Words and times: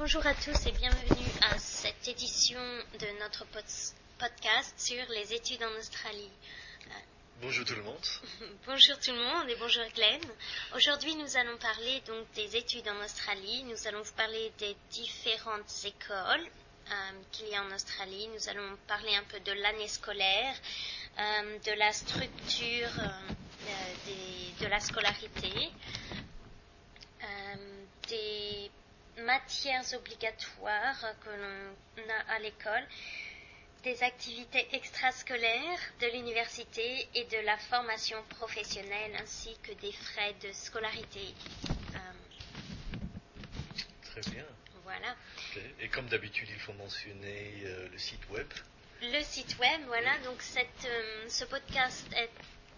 Bonjour 0.00 0.26
à 0.26 0.34
tous 0.34 0.66
et 0.66 0.72
bienvenue 0.72 1.30
à 1.42 1.58
cette 1.58 2.08
édition 2.08 2.58
de 2.58 3.20
notre 3.20 3.44
pod- 3.46 3.62
podcast 4.18 4.72
sur 4.78 5.04
les 5.10 5.34
études 5.34 5.62
en 5.62 5.78
Australie. 5.78 6.30
Bonjour 7.42 7.64
tout 7.66 7.74
le 7.74 7.82
monde. 7.82 8.06
Bonjour 8.66 8.98
tout 8.98 9.12
le 9.12 9.18
monde 9.22 9.48
et 9.50 9.56
bonjour 9.56 9.84
Glenn. 9.94 10.20
Aujourd'hui, 10.74 11.14
nous 11.16 11.36
allons 11.36 11.56
parler 11.58 12.00
donc 12.06 12.30
des 12.34 12.56
études 12.56 12.88
en 12.88 13.04
Australie. 13.04 13.62
Nous 13.64 13.86
allons 13.86 14.00
vous 14.02 14.12
parler 14.14 14.50
des 14.58 14.74
différentes 14.90 15.70
écoles 15.84 16.46
euh, 16.90 17.10
qu'il 17.32 17.48
y 17.48 17.54
a 17.54 17.62
en 17.62 17.70
Australie. 17.74 18.28
Nous 18.34 18.48
allons 18.48 18.76
parler 18.86 19.14
un 19.16 19.24
peu 19.24 19.38
de 19.40 19.52
l'année 19.52 19.88
scolaire, 19.88 20.54
euh, 21.18 21.58
de 21.60 21.72
la 21.78 21.92
structure 21.92 22.90
euh, 22.98 23.06
euh, 23.68 23.94
des- 24.06 24.64
de 24.64 24.66
la 24.70 24.80
scolarité, 24.80 25.70
euh, 27.22 27.56
des 28.08 28.69
matières 29.24 29.84
obligatoires 29.94 31.14
que 31.24 31.30
l'on 31.30 32.08
a 32.10 32.34
à 32.34 32.38
l'école, 32.38 32.86
des 33.82 34.02
activités 34.02 34.66
extrascolaires 34.72 35.80
de 36.00 36.06
l'université 36.12 37.08
et 37.14 37.24
de 37.24 37.38
la 37.46 37.56
formation 37.56 38.22
professionnelle 38.28 39.12
ainsi 39.22 39.56
que 39.62 39.72
des 39.72 39.92
frais 39.92 40.34
de 40.42 40.52
scolarité. 40.52 41.34
Euh, 41.94 41.98
Très 44.02 44.30
bien. 44.30 44.44
voilà. 44.84 45.16
Et 45.80 45.88
comme 45.88 46.06
d'habitude, 46.08 46.48
il 46.50 46.60
faut 46.60 46.74
mentionner 46.74 47.62
euh, 47.64 47.88
le 47.90 47.98
site 47.98 48.28
web. 48.30 48.46
Le 49.02 49.22
site 49.22 49.58
web, 49.58 49.80
voilà, 49.86 50.18
donc 50.24 50.42
cette, 50.42 50.84
euh, 50.84 51.24
ce 51.28 51.44
podcast 51.46 52.06
est 52.14 52.30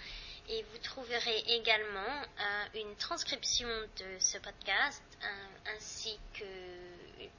et 0.51 0.62
vous 0.62 0.78
trouverez 0.78 1.38
également 1.48 2.23
euh, 2.23 2.66
une 2.80 2.95
transcription 2.97 3.69
de 3.69 4.19
ce 4.19 4.39
podcast 4.39 5.03
euh, 5.22 5.27
ainsi 5.77 6.19
que 6.34 6.45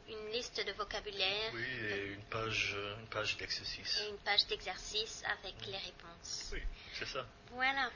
une 0.10 0.32
liste 0.34 0.64
de 0.66 0.72
vocabulaire 0.74 1.52
Oui, 1.54 1.64
et 1.90 2.06
une 2.08 2.24
page, 2.26 2.76
une 3.00 3.08
page 3.08 3.38
d'exercice. 3.38 4.02
et 4.02 4.10
une 4.10 4.18
page 4.18 4.46
d'exercice 4.48 5.24
avec 5.40 5.56
les 5.68 5.78
réponses. 5.78 6.50
Oui, 6.52 6.62
c'est 6.94 7.08
ça. 7.08 7.26
Voilà. 7.52 7.90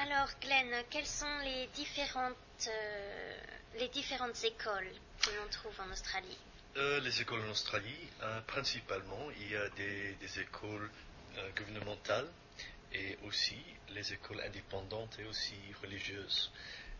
Alors, 0.00 0.28
Glenn, 0.40 0.82
quelles 0.90 1.06
sont 1.06 1.38
les 1.44 1.66
différentes, 1.68 2.34
euh, 2.66 3.40
les 3.78 3.86
différentes 3.88 4.42
écoles 4.44 4.90
que 5.28 5.36
l'on 5.36 5.48
trouve 5.50 5.80
en 5.80 5.90
Australie 5.92 6.38
Euh, 6.76 7.00
les 7.00 7.20
écoles 7.20 7.40
en 7.46 7.50
Australie, 7.50 8.08
euh, 8.22 8.40
principalement, 8.42 9.30
il 9.40 9.50
y 9.50 9.56
a 9.56 9.68
des, 9.70 10.12
des 10.14 10.40
écoles 10.40 10.90
euh, 11.38 11.50
gouvernementales 11.56 12.28
et 12.92 13.16
aussi 13.24 13.58
les 13.90 14.12
écoles 14.12 14.40
indépendantes 14.42 15.18
et 15.18 15.24
aussi 15.24 15.56
religieuses. 15.82 16.52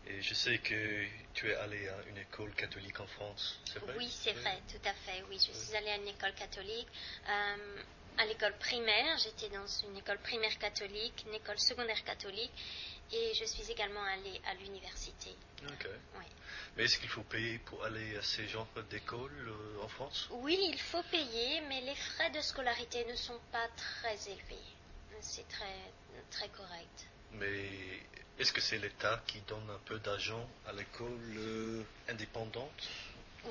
Et 0.05 0.21
je 0.21 0.33
sais 0.33 0.57
que 0.59 1.05
tu 1.33 1.49
es 1.49 1.55
allé 1.55 1.87
à 1.87 1.97
une 2.09 2.17
école 2.17 2.53
catholique 2.55 2.99
en 2.99 3.07
France, 3.07 3.59
c'est 3.65 3.79
vrai? 3.79 3.93
Oui, 3.97 4.09
c'est 4.11 4.33
vrai, 4.33 4.61
tout 4.67 4.81
à 4.85 4.93
fait. 4.93 5.23
Oui, 5.29 5.37
je 5.45 5.51
suis 5.57 5.75
allée 5.75 5.91
à 5.91 5.97
une 5.97 6.07
école 6.07 6.33
catholique. 6.33 6.87
À 8.19 8.25
l'école 8.25 8.57
primaire, 8.57 9.17
j'étais 9.17 9.47
dans 9.47 9.65
une 9.87 9.95
école 9.95 10.19
primaire 10.19 10.57
catholique, 10.59 11.23
une 11.25 11.35
école 11.35 11.57
secondaire 11.57 12.03
catholique, 12.03 12.51
et 13.13 13.33
je 13.33 13.45
suis 13.45 13.71
également 13.71 14.03
allée 14.03 14.41
à 14.45 14.55
l'université. 14.55 15.29
Ok. 15.63 15.87
Oui. 16.17 16.25
Mais 16.75 16.83
est-ce 16.83 16.99
qu'il 16.99 17.07
faut 17.07 17.23
payer 17.23 17.59
pour 17.59 17.81
aller 17.85 18.17
à 18.17 18.21
ces 18.21 18.45
genres 18.49 18.67
d'écoles 18.89 19.47
euh, 19.47 19.83
en 19.83 19.87
France? 19.87 20.27
Oui, 20.31 20.59
il 20.69 20.79
faut 20.81 21.01
payer, 21.03 21.61
mais 21.69 21.79
les 21.79 21.95
frais 21.95 22.29
de 22.31 22.41
scolarité 22.41 23.05
ne 23.05 23.15
sont 23.15 23.39
pas 23.53 23.69
très 23.77 24.15
élevés. 24.29 24.67
C'est 25.21 25.47
très, 25.47 25.93
très 26.29 26.49
correct. 26.49 27.07
Mais 27.31 27.69
est-ce 28.37 28.51
que 28.51 28.59
c'est 28.59 28.79
l'État 28.79 29.23
qui 29.27 29.39
donne 29.41 29.69
un 29.69 29.79
peu 29.85 29.97
d'argent 29.99 30.45
à 30.67 30.73
l'école 30.73 31.37
euh, 31.37 31.83
indépendante? 32.09 32.89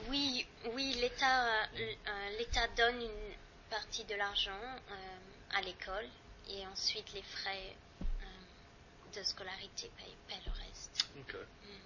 Oui, 0.08 0.46
oui, 0.72 0.92
l'État, 1.00 1.64
euh, 1.64 2.38
l'État 2.38 2.68
donne 2.76 3.00
une 3.00 3.34
partie 3.70 4.04
de 4.04 4.14
l'argent 4.14 4.50
euh, 4.90 5.56
à 5.58 5.62
l'école 5.62 6.06
et 6.50 6.66
ensuite 6.66 7.12
les 7.14 7.22
frais 7.22 7.76
euh, 8.02 9.18
de 9.18 9.22
scolarité 9.22 9.90
payent, 9.96 10.16
payent 10.26 10.42
le 10.46 10.52
reste. 10.52 11.08
Ok, 11.18 11.36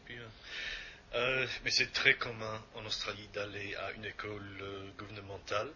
bien. 0.07 0.31
Euh, 1.15 1.47
mais 1.65 1.71
c'est 1.71 1.93
très 1.93 2.15
commun 2.15 2.63
en 2.75 2.87
Australie 2.87 3.29
d'aller 3.35 3.75
à 3.77 3.93
une 3.93 4.05
école 4.05 4.93
gouvernementale, 4.97 5.71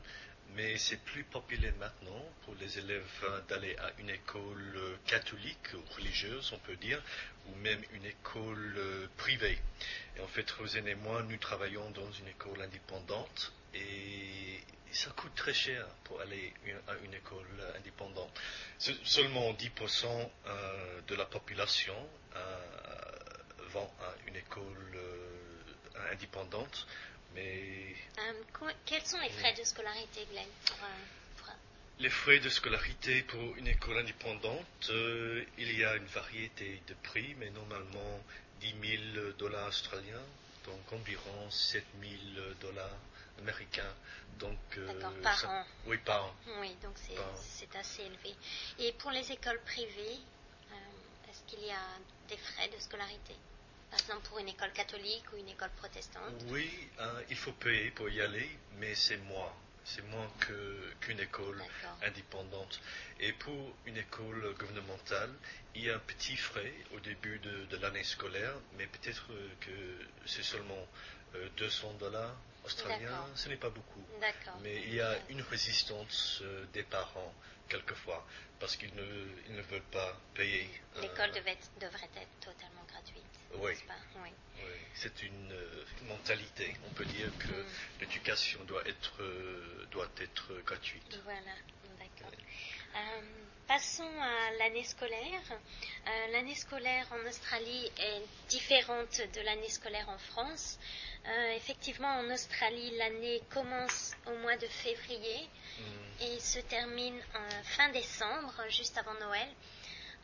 mais 0.55 0.79
c'est 0.79 1.03
plus 1.05 1.25
populaire 1.25 1.75
maintenant 1.79 2.25
pour 2.45 2.55
les 2.55 2.79
élèves 2.79 3.45
d'aller 3.49 3.77
à 3.77 3.91
une 3.99 4.09
école 4.09 4.99
catholique 5.07 5.75
ou 5.75 5.95
religieuse, 5.95 6.53
on 6.55 6.59
peut 6.59 6.77
dire, 6.77 7.03
ou 7.49 7.55
même 7.57 7.83
une 7.93 8.07
école 8.07 9.11
privée. 9.19 9.59
Et 10.17 10.21
en 10.21 10.29
fait, 10.29 10.51
Rosine 10.53 10.89
et 10.89 10.95
moi, 10.95 11.23
nous 11.25 11.37
travaillons 11.37 11.91
dans 11.91 12.11
une 12.13 12.29
école 12.29 12.63
indépendante 12.63 13.53
et 13.75 14.63
ça 14.93 15.11
coûte 15.11 15.35
très 15.35 15.55
cher 15.55 15.87
pour 16.05 16.21
aller 16.21 16.53
à 16.89 16.95
une 17.05 17.15
école 17.15 17.47
indépendante. 17.77 18.33
Se- 18.79 18.93
Seulement 19.05 19.53
10% 19.53 20.31
euh, 20.47 21.01
de 21.07 21.15
la 21.15 21.25
population 21.27 21.97
euh, 22.37 23.19
vont 23.73 23.91
à 24.01 24.15
une 24.27 24.37
école 24.37 24.95
euh, 24.95 26.13
indépendante, 26.13 26.87
mais 27.35 27.95
quels 28.87 29.05
sont 29.05 29.19
les 29.21 29.31
frais 29.31 29.53
de 29.55 29.65
scolarité, 29.65 30.27
Glenn 30.31 30.47
pour, 30.67 30.77
pour- 31.39 31.55
les 31.99 32.11
frais 32.11 32.39
de 32.39 32.49
scolarité 32.49 33.23
pour 33.23 33.57
une 33.57 33.67
école 33.69 33.99
indépendante, 33.99 34.67
euh, 34.91 35.45
il 35.59 35.79
y 35.79 35.85
a 35.85 35.97
une 35.97 36.07
variété 36.07 36.81
de 36.87 36.95
prix, 37.03 37.35
mais 37.39 37.51
normalement 37.51 38.21
10 38.61 38.75
000 39.15 39.31
dollars 39.39 39.69
australiens, 39.69 40.25
donc 40.65 40.93
environ 40.93 41.51
7 41.51 41.85
000 42.01 42.13
dollars 42.61 42.99
américains. 43.39 43.95
Donc, 44.39 44.59
euh, 44.77 45.23
par 45.23 45.39
ça- 45.39 45.49
an. 45.49 45.65
Oui, 45.87 45.97
par 45.99 46.27
an. 46.27 46.35
Oui, 46.61 46.75
donc 46.83 46.97
c'est, 46.99 47.77
assez 47.77 48.03
élevé. 48.03 48.35
Et 48.79 48.93
pour 48.93 49.11
les 49.11 49.31
écoles 49.33 49.61
privées, 49.65 50.19
euh, 50.73 50.75
est-ce 51.31 51.43
qu'il 51.47 51.65
y 51.65 51.71
a 51.71 51.99
des 52.29 52.37
frais 52.37 52.69
de 52.69 52.79
scolarité? 52.79 53.35
Par 53.91 54.01
exemple, 54.01 54.29
pour 54.29 54.39
une 54.39 54.49
école 54.49 54.73
catholique 54.73 55.25
ou 55.33 55.37
une 55.37 55.49
école 55.49 55.71
protestante? 55.77 56.35
Oui, 56.49 56.71
euh, 56.99 57.23
il 57.31 57.37
faut 57.37 57.53
payer 57.53 57.91
pour 57.93 58.09
y 58.09 58.21
aller, 58.21 58.49
mais 58.79 58.95
c'est 58.95 59.17
moins. 59.19 59.53
C'est 59.85 60.03
moins 60.07 60.29
qu'une 61.01 61.21
école 61.21 61.63
indépendante. 62.03 62.81
Et 63.21 63.33
pour 63.33 63.73
une 63.85 63.97
école 63.97 64.53
gouvernementale, 64.59 65.33
il 65.77 65.85
y 65.85 65.91
a 65.91 65.95
un 65.95 66.01
petit 66.01 66.37
frais 66.37 66.75
au 66.93 66.99
début 66.99 67.39
de, 67.39 67.67
de 67.67 67.77
l'année 67.77 68.03
scolaire, 68.03 68.55
mais 68.77 68.87
peut-être 68.89 69.33
euh, 69.33 69.49
que 69.61 70.27
c'est 70.27 70.43
seulement 70.43 70.89
euh, 71.37 71.49
200 71.57 71.93
dollars 72.01 72.37
australiens. 72.67 72.99
D'accord. 73.11 73.29
Ce 73.35 73.49
n'est 73.49 73.57
pas 73.57 73.71
beaucoup. 73.71 74.05
Mais 74.63 74.77
il 74.83 74.95
y 74.95 75.01
a 75.01 75.17
une 75.29 75.41
résistance 75.43 76.41
euh, 76.43 76.65
des 76.73 76.83
parents, 76.83 77.33
quelquefois, 77.69 78.27
parce 78.61 78.77
qu'ils 78.77 78.95
ne, 78.95 79.27
ils 79.49 79.55
ne 79.55 79.63
veulent 79.63 79.91
pas 79.93 80.17
payer. 80.35 80.69
L'école 81.01 81.31
devait 81.33 81.57
devrait 81.81 82.11
être 82.17 82.41
totalement 82.41 82.85
gratuite. 82.89 83.23
Oui. 83.55 83.73
Oui. 84.23 84.31
oui, 84.59 84.71
c'est 84.95 85.23
une 85.23 85.53
euh, 85.53 85.85
mentalité. 86.09 86.75
On 86.87 86.91
peut 86.91 87.05
dire 87.07 87.31
que 87.39 87.53
Mm. 87.53 87.67
l'éducation 88.01 88.65
doit 88.65 88.87
être, 88.87 89.23
euh, 89.23 89.87
doit 89.91 90.11
être 90.21 90.53
gratuite. 90.65 91.21
Voilà, 91.25 91.55
d'accord. 91.99 92.33
Euh, 92.97 93.21
passons 93.67 94.11
à 94.21 94.53
l'année 94.59 94.85
scolaire. 94.85 95.43
Euh, 95.53 96.33
l'année 96.33 96.55
scolaire 96.55 97.07
en 97.13 97.29
Australie 97.29 97.91
est 97.99 98.23
différente 98.49 99.21
de 99.35 99.41
l'année 99.43 99.69
scolaire 99.69 100.09
en 100.09 100.19
France. 100.19 100.79
Euh, 101.27 101.53
effectivement, 101.57 102.09
en 102.21 102.31
Australie, 102.33 102.97
l'année 102.97 103.43
commence 103.51 104.15
au 104.27 104.37
mois 104.39 104.57
de 104.57 104.67
février 104.67 105.49
Mm. 105.79 106.23
et 106.23 106.41
se 106.41 106.59
termine 106.61 107.21
en 107.35 107.63
fin 107.65 107.89
décembre, 107.91 108.55
juste 108.71 108.97
avant 108.99 109.15
Noël. 109.15 109.49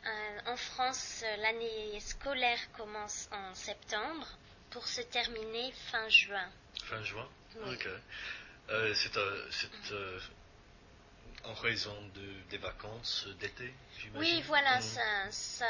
Euh, 0.05 0.39
en 0.47 0.57
France, 0.57 1.23
l'année 1.39 1.99
scolaire 1.99 2.59
commence 2.73 3.29
en 3.31 3.53
septembre 3.53 4.27
pour 4.71 4.87
se 4.87 5.01
terminer 5.01 5.71
fin 5.91 6.09
juin. 6.09 6.49
Fin 6.85 7.03
juin? 7.03 7.29
Oui. 7.57 7.75
Ok. 7.75 7.87
C'est 8.95 9.17
euh, 9.17 10.19
en 11.45 11.53
raison 11.55 11.95
de, 12.15 12.33
des 12.49 12.57
vacances 12.57 13.27
d'été, 13.39 13.73
j'imagine? 13.99 14.17
Oui, 14.35 14.41
voilà, 14.47 14.79
Mm. 14.79 14.81
ça, 14.81 15.31
ça, 15.31 15.69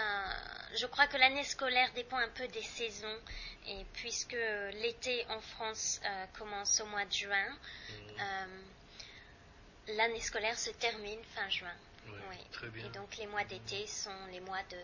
je 0.75 0.85
crois 0.85 1.07
que 1.07 1.17
l'année 1.17 1.43
scolaire 1.43 1.91
dépend 1.93 2.17
un 2.17 2.29
peu 2.29 2.47
des 2.47 2.61
saisons. 2.61 3.19
Et 3.67 3.85
puisque 3.93 4.33
l'été 4.73 5.25
en 5.29 5.39
France 5.41 5.99
euh, 6.05 6.25
commence 6.37 6.79
au 6.81 6.85
mois 6.87 7.05
de 7.05 7.11
juin, 7.13 7.49
Mm. 7.89 7.93
euh, 8.19 9.95
l'année 9.97 10.21
scolaire 10.21 10.57
se 10.59 10.69
termine 10.71 11.19
fin 11.35 11.49
juin. 11.49 11.75
Oui, 12.07 12.13
Oui. 12.29 12.37
Très 12.51 12.67
bien. 12.69 12.85
Et 12.85 12.89
donc 12.89 13.15
les 13.17 13.27
mois 13.27 13.43
d'été 13.45 13.87
sont 13.87 14.25
les 14.31 14.41
mois 14.41 14.61
de, 14.69 14.77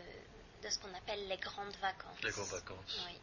de 0.65 0.69
ce 0.71 0.79
qu'on 0.79 0.93
appelle 0.95 1.27
les 1.27 1.37
grandes 1.37 1.75
vacances. 1.81 2.21
Les 2.23 2.31
grandes 2.31 2.47
vacances. 2.49 3.05
Oui. 3.07 3.19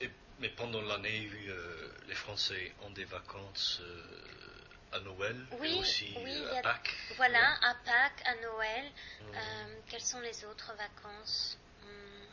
Et- 0.00 0.10
mais 0.38 0.48
pendant 0.50 0.82
l'année, 0.82 1.28
euh, 1.48 1.92
les 2.08 2.14
Français 2.14 2.72
ont 2.82 2.90
des 2.90 3.04
vacances 3.06 3.80
à 4.92 5.00
Noël 5.00 5.36
Oui, 5.60 5.76
et 5.76 5.80
aussi 5.80 6.14
oui, 6.24 6.44
à 6.54 6.58
a- 6.58 6.62
Pâques. 6.62 6.94
Voilà, 7.16 7.54
à 7.62 7.74
Pâques, 7.84 8.22
à 8.24 8.34
Noël. 8.36 8.84
Mhm. 9.22 9.34
Euh, 9.34 9.80
quelles 9.88 10.02
sont 10.04 10.20
les 10.20 10.44
autres 10.44 10.72
vacances 10.76 11.58
Hmm. 11.82 12.24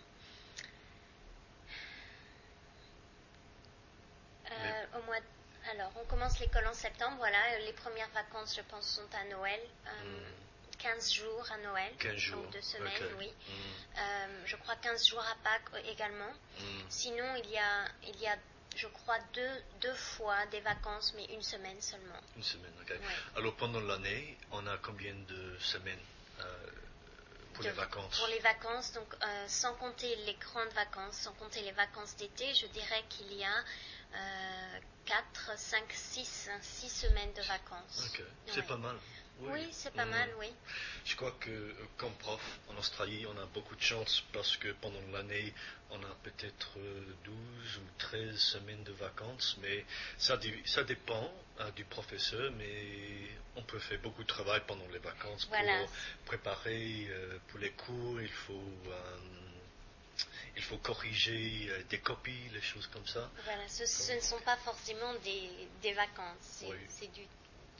Euh, 4.52 5.00
Au 5.00 5.02
mois 5.04 5.20
de- 5.20 5.70
Alors, 5.72 5.92
on 6.02 6.06
commence 6.06 6.40
l'école 6.40 6.68
en 6.68 6.74
septembre, 6.74 7.16
voilà. 7.18 7.60
Les 7.60 7.74
premières 7.74 8.10
vacances, 8.10 8.56
je 8.56 8.62
pense, 8.62 8.86
sont 8.88 9.08
à 9.18 9.24
Noël. 9.26 9.60
Euh, 9.88 9.90
Mhm. 10.04 10.34
15 10.78 11.14
jours 11.14 11.46
à 11.52 11.58
Noël. 11.60 11.94
15 11.98 12.16
jours. 12.18 12.42
Donc 12.44 12.52
deux 12.52 12.62
semaines, 12.62 13.16
oui. 13.18 13.34
Euh, 13.98 14.42
je 14.46 14.56
crois 14.58 14.76
15 14.78 15.08
jours 15.08 15.22
à 15.24 15.36
Pâques 15.44 15.86
également. 15.86 16.34
Sinon, 16.90 17.36
il 17.38 17.50
y 17.52 17.58
a, 17.58 17.86
il 18.04 18.20
y 18.20 18.28
a 18.28 18.36
je 18.76 18.88
crois, 18.88 19.18
deux, 19.34 19.64
deux 19.82 19.94
fois 19.96 20.46
des 20.48 20.60
vacances, 20.62 21.14
mais 21.16 21.26
une 21.26 21.42
semaine 21.42 21.80
seulement. 21.82 22.20
Une 22.36 22.44
semaine, 22.44 22.74
ok. 22.82 22.90
Ouais. 22.90 22.98
Alors 23.36 23.56
pendant 23.56 23.80
l'année, 23.82 24.38
on 24.52 24.66
a 24.68 24.78
combien 24.78 25.14
de 25.14 25.58
semaines 25.60 26.00
euh, 26.40 26.68
pour 27.54 27.64
De- 27.64 27.70
les 27.70 27.76
vacances? 27.76 28.18
Pour 28.18 28.28
les 28.28 28.40
vacances, 28.40 28.92
donc 28.94 29.08
euh, 29.24 29.46
sans 29.48 29.74
compter 29.76 30.16
les 30.26 30.34
grandes 30.36 30.74
vacances, 30.74 31.18
sans 31.18 31.34
compter 31.34 31.62
les 31.62 31.72
vacances 31.74 32.16
d'été, 32.18 32.54
je 32.56 32.68
dirais 32.68 33.04
qu'il 33.10 33.32
y 33.34 33.44
a 33.44 33.64
euh, 34.16 34.80
4, 35.06 35.58
5, 35.58 35.84
6, 35.92 36.50
6 36.62 36.90
semaines 36.90 37.34
de 37.34 37.42
vacances. 37.44 38.10
Ok, 38.14 38.24
c'est 38.48 38.58
Ouais. 38.62 38.68
pas 38.68 38.78
mal. 38.78 38.98
Oui, 39.40 39.68
c'est 39.72 39.92
pas 39.94 40.06
Mhm. 40.06 40.12
mal, 40.12 40.30
oui. 40.40 40.52
Je 41.06 41.16
crois 41.16 41.32
que 41.40 41.50
euh, 41.50 41.74
comme 41.98 42.14
prof 42.16 42.42
en 42.70 42.78
Australie, 42.78 43.26
on 43.28 43.38
a 43.38 43.46
beaucoup 43.48 43.76
de 43.76 43.82
chance 43.82 44.24
parce 44.32 44.56
que 44.58 44.70
pendant 44.74 45.02
l'année, 45.12 45.54
on 45.90 46.02
a 46.04 46.16
peut-être 46.24 46.78
euh, 46.78 47.14
12 47.24 47.78
ou 47.78 47.88
13 47.98 48.38
semaines 48.38 48.84
de 48.84 48.94
vacances, 48.94 49.58
mais 49.62 49.86
ça, 50.18 50.38
dé- 50.38 50.62
ça 50.66 50.84
dépend 50.84 51.34
euh, 51.60 51.72
du 51.72 51.84
professeur, 51.84 52.52
mais 52.54 53.28
on 53.56 53.64
peut 53.64 53.80
faire 53.80 54.00
beaucoup 54.00 54.24
de 54.24 54.28
travail 54.28 54.62
pendant 54.68 54.88
les 54.88 55.00
vacances 55.00 55.46
Voilà. 55.48 55.80
pour 55.80 55.90
préparer 56.26 57.08
euh, 57.10 57.38
pour 57.50 57.60
les 57.60 57.72
cours, 57.72 58.22
il 58.22 58.32
faut, 58.32 58.54
euh, 58.88 59.18
il 60.56 60.62
faut 60.64 60.78
corriger 60.78 61.68
euh, 61.70 61.84
des 61.90 62.00
copies, 62.00 62.50
les 62.54 62.62
choses 62.62 62.88
comme 62.88 63.06
ça. 63.08 63.30
Voilà, 63.44 63.68
ce, 63.68 63.86
ce 63.86 64.14
ne 64.14 64.20
sont 64.22 64.40
pas 64.42 64.58
forcément 64.58 65.14
des, 65.16 65.50
des 65.82 65.94
vacances, 65.94 66.38
c'est 66.40 66.68
Oui. 66.68 67.08
du 67.10 67.28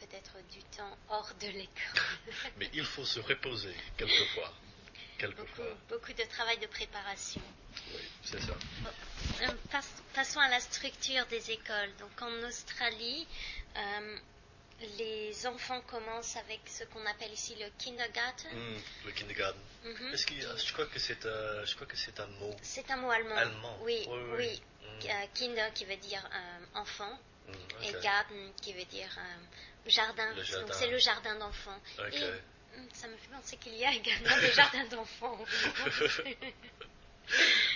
peut-être 0.08 0.34
du 0.52 0.60
temps 0.78 0.98
hors 1.10 1.32
de 1.40 1.48
l'école. 1.48 2.02
Mais 2.58 2.70
il 2.74 2.86
faut 2.86 3.06
se 3.06 3.20
reposer 3.20 3.74
quelquefois. 3.98 4.52
beaucoup, 4.52 5.18
Quelquefois, 5.18 5.78
beaucoup 5.90 6.14
de 6.14 6.24
travail 6.24 6.58
de 6.60 6.68
préparation. 6.68 7.42
oui, 7.94 8.02
c'est 8.24 8.42
ça. 8.42 8.54
Euh, 9.44 9.48
passons 10.14 10.40
à 10.40 10.50
la 10.50 10.60
structure 10.60 11.26
des 11.28 11.52
écoles. 11.52 11.92
Donc 12.00 12.22
en 12.22 12.34
Australie, 12.48 13.26
euh, 13.78 14.18
les 14.98 15.48
enfants 15.48 15.82
commencent 15.82 16.36
avec 16.38 16.60
ce 16.66 16.84
qu'on 16.86 17.06
appelle 17.06 17.32
ici 17.32 17.56
le 17.56 17.70
kindergarten. 17.78 18.52
Hmm, 18.52 18.80
le 19.06 19.12
kindergarten. 19.12 19.62
Mhm. 19.86 20.14
Est-ce 20.14 20.26
qu'il 20.26 20.42
y 20.42 20.46
a- 20.46 20.56
je 20.58 20.74
crois 20.74 20.88
que 20.88 21.00
c'est 21.00 21.26
un, 21.26 21.66
je 21.66 21.76
crois 21.76 21.88
que 21.88 21.96
c'est 21.98 22.20
un 22.20 22.28
mot 22.28 22.54
C'est 22.62 22.90
un 22.92 22.98
mot 22.98 23.12
allemand. 23.12 23.36
allemand. 23.36 23.78
Oui, 23.82 24.06
Oui. 24.38 24.62
Mm. 24.82 25.06
Euh, 25.10 25.26
kinder 25.34 25.74
qui 25.74 25.86
veut 25.86 25.96
dire 25.98 26.24
euh, 26.34 26.80
enfant 26.80 27.18
Hmm, 27.48 27.84
et 27.84 27.96
ok. 27.96 28.02
garden 28.02 28.52
qui 28.62 28.74
veut 28.74 28.86
dire 28.86 29.10
euh, 29.18 29.90
jardin. 29.90 30.34
Jardin. 30.44 30.62
Donc 30.66 30.74
c'est 30.74 30.88
le 30.90 30.98
jardin 30.98 31.36
d'enfants. 31.36 31.80
Ok. 32.00 32.14
Et 32.14 32.24
hum, 32.78 32.88
ça 32.94 33.08
me 33.08 33.18
fait 33.18 33.28
penser 33.32 33.58
qu'il 33.58 33.76
y 33.76 33.86
a 33.86 33.94
également 33.94 34.40
des 34.40 34.52
jardins 34.54 34.86
d'enfants. 34.86 35.40
en 35.42 35.46
France. 35.46 36.22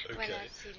Ok. 0.10 0.14
Voilà, 0.16 0.40
c'est 0.52 0.70
le. 0.70 0.76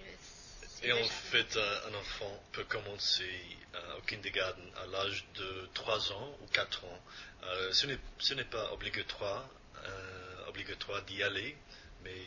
Et 0.82 0.88
le 0.88 0.94
en 0.94 0.98
jardin. 0.98 1.10
fait, 1.10 1.56
un, 1.56 1.94
enfant 1.94 2.42
peut 2.52 2.64
commencer 2.64 3.30
euh, 3.74 3.96
au 3.98 4.02
kindergarten 4.02 4.62
à 4.76 4.86
l'âge 4.86 5.24
de 5.34 5.68
3 5.74 6.12
ans 6.12 6.36
ou 6.42 6.46
4 6.52 6.84
ans. 6.84 7.00
Euh, 7.44 7.72
ce 7.72 7.86
n'est 7.86 7.98
ce 8.18 8.34
n'est 8.34 8.44
pas 8.44 8.72
obligatoire, 8.72 9.48
euh, 9.84 10.46
obligatoire 10.48 11.02
d'y 11.02 11.22
aller, 11.22 11.56
mais 12.04 12.22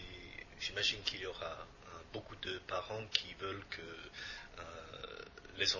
j'imagine 0.60 1.02
qu'il 1.04 1.19
y 1.22 1.25
aura 1.25 1.46
euh, 1.46 1.90
beaucoup 2.14 2.36
de 2.38 2.57
parents 2.68 3.06
qui 3.14 3.34
veulent 3.36 3.66
que 3.69 3.81
euh, 4.60 5.25
les 5.57 5.75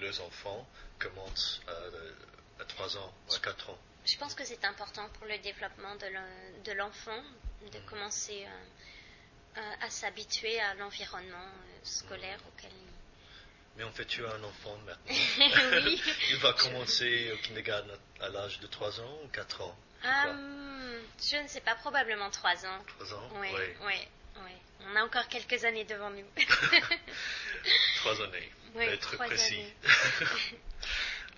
leurs 0.00 0.20
enfants 0.22 0.66
commencent 0.98 1.60
euh, 1.68 2.12
à 2.60 2.64
3 2.64 2.96
ans 2.96 3.14
ou 3.30 3.34
à 3.34 3.38
4 3.38 3.70
ans. 3.70 3.78
Je 4.06 4.16
pense 4.16 4.34
que 4.34 4.44
c'est 4.44 4.64
important 4.64 5.08
pour 5.10 5.26
le 5.26 5.38
développement 5.38 5.94
de 5.96 6.06
l'en- 6.06 6.62
de 6.64 6.72
l'enfant 6.72 7.22
de 7.72 7.78
Mhm. 7.78 7.84
commencer 7.86 8.46
euh, 9.56 9.60
à 9.82 9.90
s'habituer 9.90 10.58
à 10.60 10.74
l'environnement 10.74 11.38
euh, 11.38 11.78
scolaire 11.82 12.38
Mhm. 12.38 12.48
auquel 12.48 12.70
Mais 13.76 13.84
en 13.84 13.92
fait, 13.92 14.04
tu 14.06 14.24
as 14.26 14.32
un 14.34 14.42
enfant 14.42 14.76
maintenant. 14.78 15.04
Oui. 15.84 16.02
Il 16.30 16.36
va 16.38 16.52
commencer 16.54 17.30
au 17.32 17.36
kindergarten 17.38 17.90
à, 18.20 18.24
à 18.24 18.28
l'âge 18.30 18.58
de 18.60 18.66
3 18.66 19.00
ans 19.00 19.18
ou 19.24 19.28
4 19.28 19.60
ans 19.62 19.76
hum, 20.02 20.98
je 21.22 21.36
ne 21.36 21.46
sais 21.48 21.60
pas, 21.60 21.74
probablement 21.76 22.30
trois 22.30 22.64
ans. 22.66 22.78
3 22.98 23.14
ans 23.14 23.28
Oui, 23.34 23.48
Oui. 23.52 23.60
oui, 23.82 24.08
oui. 24.44 24.52
On 24.82 24.96
a 24.96 25.04
encore 25.04 25.28
quelques 25.28 25.62
années 25.64 25.84
devant 25.84 26.08
nous. 26.10 26.24
3 27.96 28.22
années. 28.22 28.52
Oui, 28.74 28.84
pour 28.84 28.92
être 28.94 29.12
trois 29.12 29.26
précis. 29.26 29.54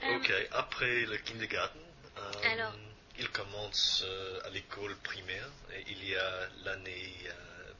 années. 0.03 0.17
ok, 0.17 0.33
après 0.53 1.01
le 1.07 1.17
kindergarten, 1.19 1.81
euh, 2.19 2.53
Alors. 2.53 2.75
il 3.19 3.29
commence 3.31 4.03
euh, 4.05 4.41
à 4.45 4.51
l'école 4.51 4.97
primaire 4.99 5.49
et 5.75 5.85
il 5.89 6.05
y 6.09 6.15
a 6.17 6.49
l'année, 6.65 7.15
euh, 7.27 7.73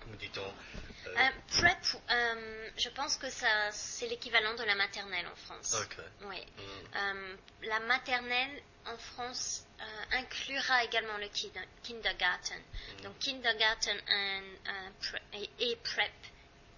comment 0.00 0.16
dit-on 0.16 0.40
euh, 0.42 1.14
Euh, 1.16 1.30
prep, 1.60 1.78
euh, 2.10 2.70
je 2.76 2.88
pense 2.90 3.16
que 3.16 3.30
ça, 3.30 3.70
c'est 3.70 4.08
l'équivalent 4.08 4.54
de 4.54 4.64
la 4.64 4.74
maternelle 4.74 5.26
en 5.28 5.36
France. 5.36 5.74
Ok. 5.80 5.96
Oui. 6.22 6.42
Euh, 6.96 7.36
la 7.62 7.78
maternelle 7.80 8.60
en 8.86 8.96
France 8.98 9.64
euh, 9.80 9.84
inclura 10.18 10.82
également 10.84 11.16
le 11.18 11.26
kinder- 11.28 11.68
kindergarten. 11.84 12.58
Mm. 12.98 13.02
Donc 13.02 13.18
kindergarten 13.20 13.96
and, 14.08 14.44
euh, 14.68 14.90
pre- 15.00 15.22
et, 15.34 15.50
et 15.70 15.76
prep 15.76 16.12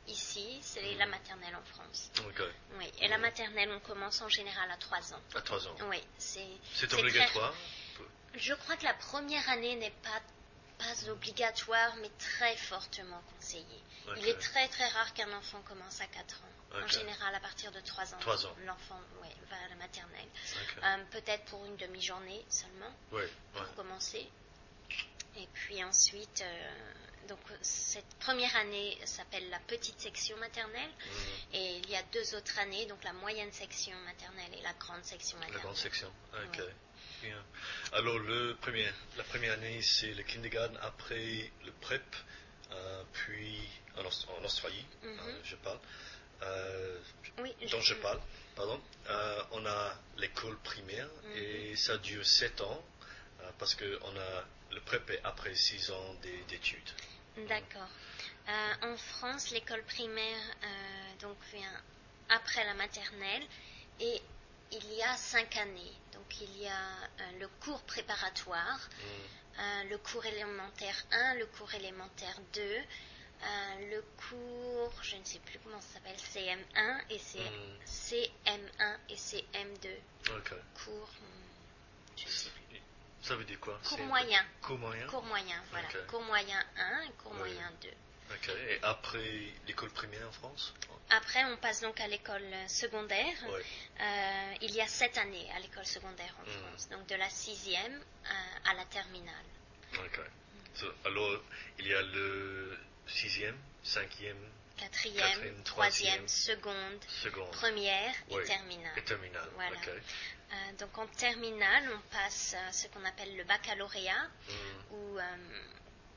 ici, 0.09 0.59
c'est 0.63 0.95
la 0.95 1.07
maternelle 1.07 1.55
en 1.57 1.63
France. 1.75 2.11
Oui. 2.79 2.93
Et 3.01 3.09
la 3.09 3.19
maternelle, 3.19 3.71
on 3.73 3.81
commence 3.81 4.21
en 4.21 4.29
général 4.29 4.71
à 4.71 4.77
3 4.77 5.15
ans. 5.15 5.21
à 5.35 5.41
3 5.41 5.67
ans. 5.69 5.75
Oui, 5.89 6.03
c'est. 6.19 6.47
Très- 6.87 6.99
obligatoire 6.99 7.55
Je 8.35 8.55
crois 8.55 8.77
que 8.77 8.85
la 8.85 8.95
première 8.95 9.49
année 9.51 9.77
n'est 9.77 9.95
pas 10.03 10.21
pas 10.79 11.11
obligatoire, 11.11 11.97
mais 12.01 12.11
très 12.19 12.57
fortement 12.57 13.21
conseillée. 13.35 13.83
Il 14.17 14.29
est 14.29 14.39
très 14.39 14.69
très 14.69 14.87
rare 14.89 15.13
qu'un 15.13 15.33
enfant 15.37 15.61
commence 15.63 16.01
à 16.01 16.07
4 16.07 16.41
ans. 16.41 16.81
En 16.83 16.87
général, 16.87 17.35
à 17.35 17.41
partir 17.41 17.73
de 17.73 17.81
3 17.81 18.15
ans, 18.15 18.19
l'enfant 18.65 19.01
ouais, 19.23 19.35
va 19.51 19.57
à 19.57 19.69
la 19.71 19.75
maternelle. 19.77 20.29
Euh, 20.85 21.05
Peut-être 21.11 21.45
pour 21.47 21.65
une 21.65 21.77
demi-journée 21.77 22.45
seulement, 22.49 22.93
pour 23.11 23.19
ouais. 23.19 23.29
commencer. 23.75 24.31
Et 25.39 25.47
puis 25.55 25.83
ensuite, 25.85 26.43
euh, 26.43 27.29
donc 27.29 27.39
cette 27.63 28.13
première 28.19 28.55
année 28.57 28.99
s'appelle 29.05 29.49
la 29.51 29.61
petite 29.61 30.01
section 30.01 30.37
maternelle. 30.39 30.91
Hmm. 30.91 31.55
Et 31.55 31.77
il 31.79 31.91
y 31.91 31.97
a 31.97 32.03
deux 32.13 32.35
autres 32.35 32.59
années, 32.59 32.87
donc 32.87 33.03
la 33.05 33.13
moyenne 33.13 33.53
section 33.53 33.97
maternelle 34.05 34.53
et 34.59 34.63
la 34.63 34.73
grande 34.75 35.05
section 35.05 35.37
La 35.39 35.45
maternelle. 35.47 35.63
grande 35.65 35.77
section. 35.77 36.13
Ok. 36.45 36.61
Bien. 37.23 37.45
Alors, 37.93 38.19
le 38.19 38.57
premier, 38.61 38.89
la 39.17 39.25
première 39.25 39.53
année, 39.55 39.81
c'est 39.83 40.15
le 40.15 40.23
kindergarten, 40.23 40.77
après 40.83 41.51
le 41.65 41.73
prep, 41.81 42.03
euh, 42.71 43.03
puis 43.13 43.61
en, 43.97 44.05
Aus- 44.05 44.27
en 44.41 44.45
Australie, 44.45 44.87
Mhm. 45.03 45.19
euh, 45.21 45.41
je 45.45 45.57
parle, 45.57 45.81
euh, 46.43 47.01
Oui, 47.39 47.53
dont 47.73 47.81
je 47.81 47.95
parle, 47.95 48.21
pardon. 48.55 48.81
Euh, 49.09 49.43
on 49.53 49.67
a 49.67 49.97
l'école 50.17 50.57
primaire 50.61 51.09
Mhm. 51.25 51.37
et 51.37 51.77
ça 51.77 51.99
dure 51.99 52.25
7 52.27 52.61
ans 52.61 52.85
euh, 53.41 53.51
parce 53.59 53.75
que 53.75 53.99
on 54.03 54.17
a 54.17 54.45
le 54.73 54.81
prep 54.81 55.09
est 55.11 55.21
après 55.25 55.55
6 55.55 55.91
ans 55.91 56.15
d'é- 56.23 56.45
d'études. 56.49 56.91
D'accord. 57.49 57.89
Euh, 58.49 58.75
en 58.83 58.97
France, 58.97 59.51
l'école 59.51 59.83
primaire 59.85 60.43
euh, 60.65 61.15
donc 61.21 61.37
vient 61.53 61.83
après 62.29 62.65
la 62.65 62.75
maternelle 62.75 63.43
et 64.01 64.21
il 64.73 64.93
y 64.95 65.03
a 65.03 65.17
cinq 65.17 65.57
années. 65.57 65.93
Donc 66.13 66.41
il 66.41 66.59
y 66.59 66.67
a 66.67 66.97
euh, 67.21 67.39
le 67.41 67.49
cours 67.61 67.83
préparatoire, 67.85 68.89
Mm. 69.59 69.89
le 69.91 69.97
cours 69.99 70.25
élémentaire 70.27 71.05
1, 71.11 71.35
le 71.35 71.47
cours 71.47 71.73
élémentaire 71.75 72.39
2, 72.55 72.61
euh, 72.61 73.91
le 73.91 74.03
cours, 74.17 74.93
je 75.03 75.17
ne 75.17 75.25
sais 75.25 75.39
plus 75.41 75.59
comment 75.61 75.81
ça 75.81 75.95
s'appelle, 75.95 76.17
CM1 76.17 77.01
et 77.11 77.19
C- 77.19 77.39
Mm. 77.41 77.85
CM1 77.87 78.97
et 79.09 79.17
CM2. 79.17 79.89
Ok. 80.37 80.53
Cours, 80.85 81.11
je 82.17 82.27
ne 82.27 82.31
sais 82.31 82.51
plus. 82.51 82.58
Ça 83.23 83.35
veut 83.37 83.45
dire 83.45 83.61
quoi 83.61 83.79
Cours 83.89 83.99
moyen. 84.01 84.45
Cours 84.63 84.79
moyen. 84.79 85.07
Cours 85.09 85.25
moyen, 85.25 85.63
voilà. 85.71 85.89
Cours 86.09 86.23
moyen 86.23 86.65
1 86.77 87.03
et 87.03 87.13
cours 87.23 87.33
Oui. 87.33 87.39
moyen 87.39 87.71
2. 87.83 87.89
Ok. 88.31 88.49
Et 88.69 88.79
après 88.83 89.53
l'école 89.67 89.91
primaire 89.91 90.29
en 90.29 90.33
France 90.33 90.75
Après, 91.11 91.45
on 91.47 91.57
passe 91.57 91.81
donc 91.81 91.99
à 92.01 92.07
l'école 92.09 92.45
secondaire. 92.69 93.35
Ouais. 93.51 93.65
Euh, 94.01 94.55
il 94.63 94.75
y 94.75 94.81
a 94.81 94.87
sept 94.87 95.17
années 95.19 95.51
à 95.57 95.61
l'école 95.61 95.87
secondaire 95.87 96.35
en 96.41 96.43
Mm. 96.45 96.53
France, 96.69 96.89
donc 96.91 97.07
de 97.07 97.15
la 97.17 97.29
sixième 97.31 97.95
euh, 98.27 98.71
à 98.71 98.75
la 98.75 98.85
terminale. 98.87 99.45
Ok. 99.95 100.21
So, 100.75 100.87
alors, 101.07 101.41
il 101.79 101.87
y 101.87 101.95
a 101.95 102.03
le 102.03 102.79
sixième, 103.07 103.57
cinquième 103.83 104.37
quatrième, 104.79 105.27
Quatrième, 105.27 105.63
troisième, 105.65 106.29
seconde, 106.29 107.05
Seconde. 107.23 107.51
première 107.53 108.15
Oui. 108.31 108.43
et 108.43 108.47
terminale. 108.47 108.93
Et 108.97 109.03
terminale. 109.05 109.49
Voilà. 109.55 109.77
Euh, 109.81 110.73
donc 110.79 110.97
en 110.97 111.07
terminale, 111.09 111.85
on 111.95 112.01
passe 112.11 112.55
à 112.69 112.73
ce 112.73 112.87
qu'on 112.89 113.05
appelle 113.05 113.37
le 113.37 113.45
baccalauréat 113.45 114.29
Mm, 114.49 114.95
ou, 114.95 115.19
euh, 115.19 115.37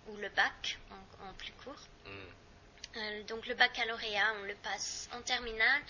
ou 0.08 0.16
le 0.18 0.30
bac 0.30 0.78
en, 0.90 1.28
en 1.30 1.34
plus 1.34 1.52
court. 1.64 1.84
mm. 2.06 2.10
Euh, 2.98 3.24
donc 3.24 3.46
le 3.48 3.56
baccalauréat, 3.56 4.34
on 4.40 4.44
le 4.44 4.56
passe 4.56 5.10
en 5.14 5.22
terminale, 5.22 5.82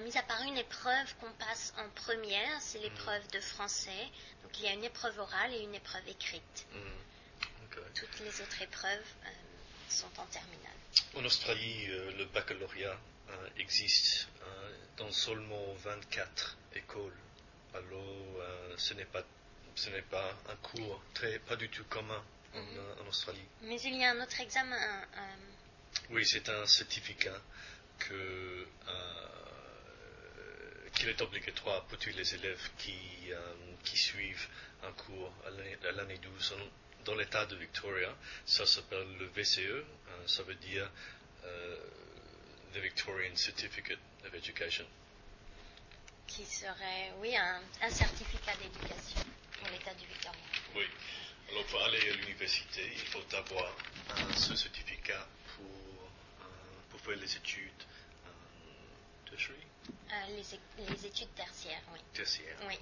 mis 0.00 0.16
à 0.18 0.22
part 0.22 0.42
une 0.42 0.58
épreuve 0.58 1.14
qu'on 1.20 1.32
passe 1.32 1.72
en 1.78 1.88
première, 1.90 2.60
c'est 2.60 2.78
l'épreuve 2.80 3.26
de 3.28 3.40
français. 3.40 4.08
Donc 4.42 4.58
il 4.58 4.64
y 4.64 4.68
a 4.68 4.72
une 4.72 4.84
épreuve 4.84 5.16
orale 5.18 5.54
et 5.54 5.60
une 5.60 5.74
épreuve 5.74 6.06
écrite. 6.08 6.66
Toutes 7.94 8.20
les 8.20 8.40
autres 8.42 8.62
épreuves 8.62 9.06
sont 9.88 10.10
en 10.18 10.26
terminale. 10.26 10.79
En 11.14 11.24
Australie, 11.24 11.86
euh, 11.90 12.12
le 12.18 12.24
baccalauréat 12.26 12.98
euh, 13.30 13.48
existe 13.58 14.28
euh, 14.42 14.76
dans 14.96 15.10
seulement 15.12 15.72
24 15.84 16.56
écoles. 16.74 17.14
Alors, 17.74 18.40
euh, 18.40 18.74
ce 18.76 18.94
n'est 18.94 19.04
pas, 19.04 19.22
ce 19.74 19.90
n'est 19.90 20.02
pas 20.02 20.36
un 20.48 20.56
cours 20.56 21.02
très, 21.14 21.38
pas 21.40 21.56
du 21.56 21.68
tout 21.68 21.84
commun 21.84 22.22
en, 22.54 22.60
Mhm. 22.60 22.76
euh, 22.78 23.02
en 23.02 23.06
Australie. 23.08 23.44
Mais 23.62 23.80
il 23.82 23.96
y 23.96 24.04
a 24.04 24.10
un 24.10 24.20
autre 24.22 24.40
examen. 24.40 24.76
euh, 24.76 25.36
Oui, 26.10 26.24
c'est 26.26 26.48
un 26.48 26.66
certificat 26.66 27.40
que, 27.98 28.66
euh, 28.88 29.26
qu'il 30.94 31.08
est 31.08 31.20
obligatoire 31.22 31.84
pour 31.86 31.98
tous 31.98 32.10
les 32.10 32.34
élèves 32.34 32.70
qui, 32.78 32.98
euh, 33.32 33.54
qui 33.84 33.96
suivent 33.96 34.48
un 34.82 34.92
cours 34.92 35.32
à 35.46 35.50
l'année- 35.50 35.78
à 35.88 35.92
l'année 35.92 36.18
12 36.18 36.52
en- 36.52 36.70
dans 37.10 37.16
l'état 37.16 37.44
de 37.46 37.56
Victoria. 37.56 38.14
Ça 38.46 38.64
s'appelle 38.66 39.06
le 39.18 39.26
VCE, 39.26 39.58
euh, 39.58 39.84
ça 40.26 40.44
veut 40.44 40.54
dire 40.54 40.88
euh, 41.44 41.76
the 42.72 42.78
Victorian 42.78 43.34
Certificate 43.34 43.98
of 44.24 44.34
Education. 44.34 44.86
qui 46.28 46.44
serait, 46.44 47.12
oui, 47.18 47.36
un, 47.36 47.60
un 47.82 47.90
certificat 47.90 48.54
d'éducation 48.62 49.20
pour 49.58 49.68
l'État 49.70 49.92
du 49.94 50.06
Victoria. 50.06 50.38
Oui. 50.76 50.84
Alors 51.50 51.64
pour 51.66 51.82
aller 51.82 51.98
à 52.08 52.14
l'université, 52.14 52.82
il 52.92 53.06
faut 53.06 53.34
avoir 53.34 53.64
euh, 54.10 54.32
ce 54.36 54.54
certificat 54.54 55.26
pour, 55.56 55.66
euh, 55.66 56.44
pour 56.90 57.00
faire 57.00 57.16
les 57.16 57.36
études 57.36 57.82
euh, 58.26 59.30
tertiary, 59.30 59.58
Euh, 60.12 60.42
les, 60.88 61.06
études 61.06 61.32
tertiaires, 61.34 61.82
oui. 61.92 62.00
tertiaires. 62.12 62.56
oui. 62.66 62.78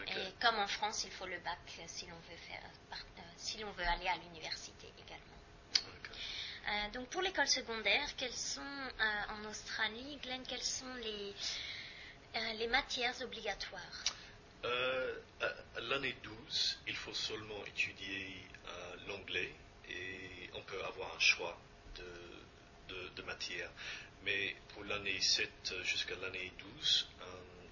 Ok. 0.00 0.16
Et 0.16 0.32
comme 0.40 0.58
en 0.58 0.68
France, 0.68 1.04
il 1.04 1.10
faut 1.10 1.26
le 1.26 1.38
bac 1.40 1.58
euh, 1.78 1.82
si 1.86 2.06
l'on 2.06 2.16
veut 2.16 2.36
faire, 2.46 2.62
euh, 2.92 3.22
si 3.36 3.58
l'on 3.58 3.70
veut 3.72 3.84
aller 3.84 4.06
à 4.06 4.16
l'université 4.16 4.86
également. 4.98 5.24
Euh, 6.68 6.90
donc 6.92 7.08
pour 7.08 7.22
l'école 7.22 7.48
secondaire, 7.48 8.14
quelles 8.16 8.34
sont 8.34 8.60
en 8.60 9.44
Australie, 9.48 10.18
Glenn, 10.22 10.42
quelles 10.46 10.62
sont 10.62 10.94
les, 10.96 11.34
les 12.58 12.66
matières 12.68 13.14
obligatoires? 13.22 14.04
À, 14.62 15.46
à 15.76 15.80
l'année 15.80 16.14
12, 16.22 16.78
il 16.86 16.96
faut 16.96 17.14
seulement 17.14 17.64
étudier 17.66 18.44
l'anglais 19.08 19.54
et 19.88 20.50
on 20.54 20.60
peut 20.62 20.84
avoir 20.84 21.14
un 21.16 21.20
choix 21.20 21.58
de, 21.96 22.94
de, 22.94 23.08
de 23.16 23.22
matière. 23.22 23.70
Mais 24.24 24.54
pour 24.74 24.84
l'année 24.84 25.20
7 25.20 25.74
jusqu'à 25.84 26.14
l'année 26.16 26.52
12, 26.58 27.08
euh, 27.22 27.24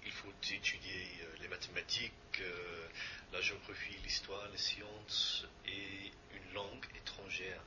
il 0.05 0.11
faut 0.11 0.31
étudier 0.51 1.07
euh, 1.21 1.35
les 1.41 1.47
mathématiques, 1.47 2.13
euh, 2.41 2.87
la 3.33 3.41
géographie, 3.41 3.97
l'histoire, 4.03 4.47
les 4.51 4.57
sciences 4.57 5.45
et 5.65 6.11
une 6.33 6.53
langue 6.53 6.85
étrangère. 6.95 7.61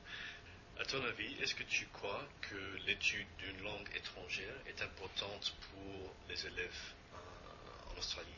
À 0.79 0.85
ton 0.85 1.03
avis, 1.05 1.33
est-ce 1.41 1.53
que 1.55 1.63
tu 1.63 1.85
crois 1.87 2.27
que 2.41 2.55
l'étude 2.87 3.27
d'une 3.37 3.61
langue 3.63 3.87
étrangère 3.95 4.55
est 4.65 4.81
importante 4.81 5.53
pour 5.71 6.13
les 6.29 6.45
élèves 6.47 6.93
euh, 7.13 7.93
en 7.93 7.97
Australie? 7.99 8.29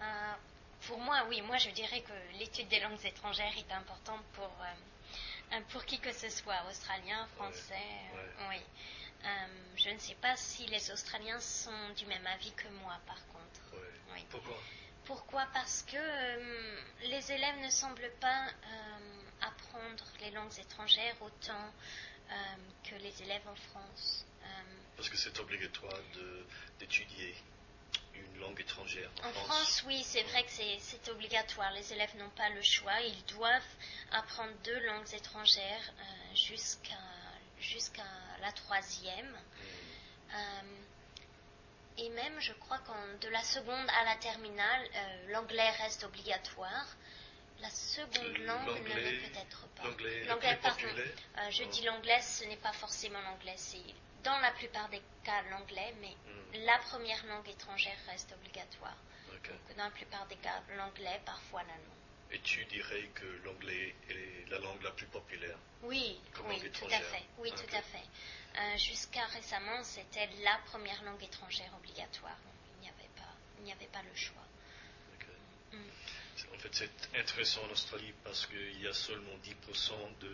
Euh, 0.00 0.32
Pour 0.86 0.98
moi, 0.98 1.24
oui, 1.28 1.40
moi 1.42 1.58
je 1.58 1.70
dirais 1.70 2.00
que 2.02 2.38
l'étude 2.38 2.68
des 2.68 2.80
langues 2.80 3.04
étrangères 3.04 3.52
est 3.58 3.72
importante 3.72 4.22
pour, 4.34 4.44
euh, 4.60 5.54
euh, 5.56 5.60
pour 5.72 5.84
qui 5.84 5.98
que 5.98 6.12
ce 6.12 6.28
soit, 6.30 6.62
australien, 6.70 7.26
français, 7.36 7.74
euh, 8.14 8.48
oui. 8.50 8.60
Euh, 9.24 9.28
je 9.76 9.90
ne 9.90 9.98
sais 9.98 10.14
pas 10.16 10.36
si 10.36 10.66
les 10.66 10.90
Australiens 10.90 11.40
sont 11.40 11.90
du 11.96 12.06
même 12.06 12.26
avis 12.26 12.52
que 12.52 12.68
moi, 12.68 12.98
par 13.06 13.26
contre. 13.28 13.60
Ouais. 13.72 14.14
Oui. 14.14 14.26
Pourquoi? 14.30 14.56
Pourquoi? 15.04 15.46
Parce 15.52 15.82
que 15.82 15.96
euh, 15.96 16.80
les 17.02 17.32
élèves 17.32 17.58
ne 17.60 17.70
semblent 17.70 18.12
pas 18.20 18.46
euh, 18.48 19.22
apprendre 19.42 20.04
les 20.20 20.30
langues 20.32 20.58
étrangères 20.58 21.16
autant 21.20 21.72
que 22.82 22.96
les 22.96 23.22
élèves 23.22 23.46
en 23.46 23.54
France. 23.54 24.26
Parce 24.96 25.08
que 25.08 25.16
c'est 25.16 25.38
obligatoire 25.38 25.94
d'étudier 26.80 27.36
une 28.14 28.40
langue 28.40 28.60
étrangère 28.60 29.08
en, 29.22 29.28
En 29.28 29.32
France, 29.32 29.84
oui, 29.86 30.02
c'est 30.02 30.24
vrai 30.24 30.42
que 30.42 30.50
c'est- 30.50 31.08
obligatoire. 31.08 31.70
Les 31.72 31.92
élèves 31.92 32.16
n'ont 32.16 32.30
pas 32.30 32.48
le 32.48 32.62
choix. 32.62 33.00
Ils 33.00 33.24
doivent 33.26 33.62
apprendre 34.10 34.50
deux 34.64 34.80
langues 34.86 35.14
étrangères 35.14 35.92
jusqu'à 36.34 36.98
jusqu'à 37.60 38.02
la 38.40 38.52
troisième. 38.52 39.30
Hmm. 39.30 40.34
Euh, 40.34 40.82
et 41.98 42.08
même, 42.10 42.38
je 42.40 42.52
crois 42.54 42.78
qu'en 42.80 42.94
de 43.20 43.28
la 43.28 43.42
seconde 43.42 43.88
à 44.00 44.04
la 44.04 44.16
terminale, 44.16 44.88
euh, 44.94 45.32
l'anglais 45.32 45.70
reste 45.70 46.04
obligatoire. 46.04 46.86
La 47.60 47.70
seconde 47.70 48.36
langue 48.38 48.82
ne 48.82 48.94
l'est 49.00 49.28
peut-être 49.30 49.66
pas. 49.68 49.84
L'anglais 49.84 50.58
pardon. 50.62 50.86
Euh, 51.38 51.50
je 51.50 51.62
Oh. 51.62 51.68
dis 51.70 51.82
l'anglais, 51.84 52.20
ce 52.20 52.44
n'est 52.44 52.58
pas 52.58 52.72
forcément 52.74 53.20
l'anglais. 53.22 53.54
C'est 53.56 53.80
dans 54.22 54.38
la 54.40 54.50
plupart 54.52 54.88
des 54.90 55.00
cas 55.24 55.40
l'anglais, 55.50 55.94
mais 56.02 56.14
Hmm. 56.26 56.64
la 56.66 56.78
première 56.80 57.24
langue 57.26 57.48
étrangère 57.48 57.96
reste 58.06 58.32
obligatoire. 58.32 58.96
Donc, 59.32 59.50
dans 59.76 59.84
la 59.84 59.90
plupart 59.90 60.26
des 60.26 60.36
cas, 60.36 60.60
l'anglais, 60.76 61.18
parfois 61.24 61.62
l'allemand. 61.62 61.94
Et 62.30 62.40
tu 62.40 62.62
dirais 62.66 63.08
que 63.14 63.24
l'anglais 63.44 63.94
est 64.10 64.50
la 64.50 64.58
langue 64.58 64.82
la 64.82 64.90
plus 64.90 65.06
populaire? 65.06 65.56
Oui, 65.82 66.15
oui, 66.56 66.62
langue 66.62 66.72
tout 66.72 66.86
à 66.86 67.00
fait. 67.00 67.22
Oui, 67.38 67.50
tout 67.50 67.76
à 67.76 67.82
fait. 67.82 68.06
Euh, 68.58 68.78
Jusqu'à 68.78 69.24
récemment, 69.26 69.82
c'était 69.84 70.28
la 70.42 70.58
première 70.66 71.02
langue 71.04 71.22
étrangère 71.22 71.72
obligatoire. 71.76 72.38
Il 72.76 72.82
n'y 72.82 72.88
avait 72.88 73.10
pas, 73.16 73.34
il 73.58 73.64
n'y 73.64 73.72
avait 73.72 73.86
pas 73.86 74.02
le 74.02 74.14
choix. 74.14 74.42
Mm. 75.72 76.54
En 76.54 76.58
fait, 76.58 76.74
c'est 76.74 77.18
intéressant 77.18 77.62
en 77.64 77.70
Australie 77.70 78.12
parce 78.24 78.46
qu'il 78.46 78.80
y 78.80 78.86
a 78.86 78.92
seulement 78.92 79.36
10% 79.44 79.92
de, 80.20 80.28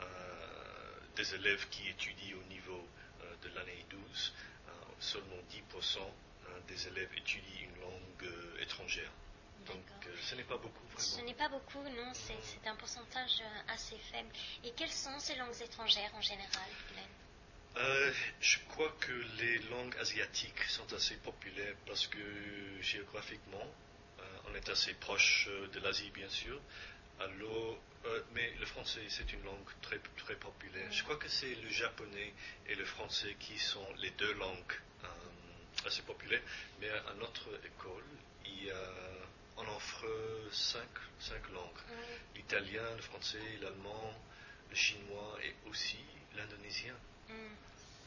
euh, 0.00 0.88
des 1.16 1.34
élèves 1.34 1.68
qui 1.68 1.88
étudient 1.88 2.36
au 2.36 2.48
niveau 2.48 2.88
euh, 3.22 3.34
de 3.42 3.54
l'année 3.54 3.84
12. 3.90 4.32
Euh, 4.68 4.70
seulement 5.00 5.36
10% 5.50 5.98
euh, 5.98 6.60
des 6.68 6.86
élèves 6.88 7.10
étudient 7.16 7.62
une 7.62 7.80
langue 7.80 8.32
étrangère. 8.60 9.10
Donc, 9.66 9.84
euh, 10.06 10.14
ce 10.22 10.34
n'est 10.34 10.44
pas 10.44 10.56
beaucoup 10.56 10.84
Ce 10.98 11.14
vraiment. 11.14 11.26
n'est 11.28 11.34
pas 11.34 11.48
beaucoup, 11.48 11.82
non, 11.82 12.12
c'est 12.14 12.68
un 12.68 12.76
pourcentage 12.76 13.40
euh, 13.42 13.72
assez 13.72 13.96
faible. 14.10 14.30
Et 14.64 14.70
quelles 14.72 14.92
sont 14.92 15.18
ces 15.18 15.34
langues 15.36 15.60
étrangères 15.62 16.14
en 16.14 16.20
général, 16.20 16.68
Glenn? 16.92 17.04
Euh, 17.76 18.12
je 18.40 18.58
crois 18.70 18.90
que 19.00 19.12
les 19.40 19.58
langues 19.70 19.94
asiatiques 19.98 20.62
sont 20.64 20.90
assez 20.92 21.16
populaires 21.16 21.74
parce 21.86 22.06
que 22.06 22.18
géographiquement, 22.80 23.66
euh, 24.18 24.22
on 24.50 24.54
est 24.54 24.68
assez 24.68 24.94
proche 24.94 25.48
de 25.72 25.78
l'Asie, 25.80 26.10
bien 26.10 26.28
sûr. 26.28 26.60
Alors, 27.20 27.78
euh, 28.06 28.22
mais 28.34 28.52
le 28.58 28.66
français, 28.66 29.02
c'est 29.08 29.32
une 29.32 29.42
langue 29.44 29.68
très, 29.82 29.98
très 30.16 30.34
populaire. 30.36 30.88
Mm. 30.88 30.92
Je 30.92 31.02
crois 31.04 31.16
que 31.16 31.28
c'est 31.28 31.54
le 31.56 31.68
japonais 31.68 32.32
et 32.66 32.74
le 32.74 32.84
français 32.84 33.36
qui 33.38 33.58
sont 33.58 33.86
les 33.98 34.10
deux 34.12 34.32
langues 34.34 34.72
assez 35.88 36.02
populaires. 36.02 36.42
Mais 36.80 36.88
à 36.90 37.14
notre 37.18 37.48
école, 37.64 38.04
il 38.46 38.64
y 38.64 38.70
a, 38.70 38.90
on 39.56 39.66
offre 39.76 40.06
cinq, 40.52 40.88
cinq 41.18 41.48
langues 41.50 41.82
l'italien, 42.34 42.94
le 42.96 43.02
français, 43.02 43.58
l'allemand, 43.60 44.14
le 44.70 44.76
chinois 44.76 45.38
et 45.44 45.54
aussi 45.68 45.98
l'indonésien. 46.36 46.94
Mm. 47.28 47.54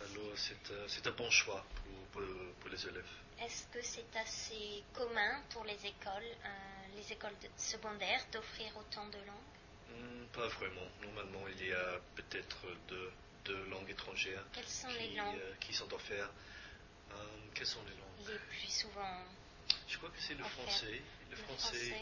Alors 0.01 0.38
c'est 0.38 0.71
euh, 0.71 0.88
c'est 0.88 1.05
un 1.05 1.11
bon 1.11 1.29
choix 1.29 1.63
pour, 1.75 1.93
pour, 2.23 2.23
pour 2.59 2.69
les 2.69 2.88
élèves. 2.88 3.13
Est-ce 3.39 3.65
que 3.73 3.81
c'est 3.83 4.15
assez 4.15 4.83
commun 4.93 5.41
pour 5.50 5.63
les 5.65 5.85
écoles, 5.85 6.31
euh, 6.45 6.95
les 6.95 7.11
écoles 7.11 7.38
de- 7.41 7.50
secondaires, 7.57 8.23
d'offrir 8.31 8.71
autant 8.77 9.05
de 9.09 9.17
langues? 9.17 9.57
Hmm, 9.89 10.25
pas 10.33 10.47
vraiment. 10.47 10.88
Normalement, 11.01 11.47
il 11.50 11.67
y 11.67 11.73
a 11.73 12.00
peut-être 12.15 12.59
deux, 12.88 13.11
deux 13.45 13.63
langues 13.65 13.89
étrangères 13.89 14.43
Quelles 14.53 14.65
sont 14.67 14.88
qui, 14.89 15.00
les 15.09 15.15
langues? 15.15 15.35
euh, 15.39 15.53
qui 15.59 15.73
sont 15.73 15.91
offertes. 15.93 16.31
Quelles 17.53 17.67
sont 17.67 17.84
les 17.84 17.91
langues 17.96 18.34
les 18.34 18.39
plus 18.58 18.67
souvent 18.72 19.17
Je 19.88 19.98
crois 19.98 20.10
que 20.10 20.20
c'est 20.22 20.34
le 20.36 20.43
français, 20.43 21.01
le, 21.29 21.36
français, 21.36 21.98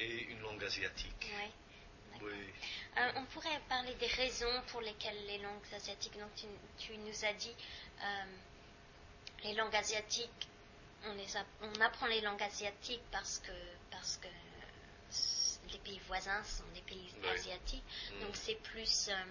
et 0.00 0.22
une 0.24 0.40
langue 0.40 0.62
asiatique. 0.64 1.32
ouais. 1.38 1.50
Oui. 2.20 2.32
Euh, 2.96 3.12
on 3.16 3.24
pourrait 3.26 3.60
parler 3.68 3.94
des 3.94 4.06
raisons 4.08 4.62
pour 4.68 4.80
lesquelles 4.80 5.24
les 5.26 5.38
langues 5.38 5.62
asiatiques. 5.72 6.18
Donc, 6.18 6.34
tu, 6.34 6.46
tu 6.76 6.96
nous 6.98 7.24
as 7.24 7.32
dit 7.34 7.54
euh, 8.02 8.24
les 9.44 9.54
langues 9.54 9.76
asiatiques. 9.76 10.48
On, 11.04 11.14
les 11.14 11.36
app- 11.36 11.46
on 11.62 11.80
apprend 11.80 12.06
les 12.06 12.20
langues 12.22 12.42
asiatiques 12.42 13.02
parce 13.12 13.38
que 13.38 13.52
parce 13.92 14.16
que 14.16 14.26
les 15.70 15.78
pays 15.78 16.00
voisins 16.08 16.42
sont 16.42 16.64
des 16.74 16.80
pays 16.80 17.08
Oui. 17.22 17.28
asiatiques. 17.28 17.84
Donc 18.20 18.34
c'est 18.34 18.56
plus. 18.62 19.08
Euh, 19.10 19.24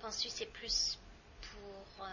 Penses-tu 0.00 0.28
c'est 0.28 0.46
plus 0.52 0.98
pour, 1.40 2.04
euh, 2.04 2.08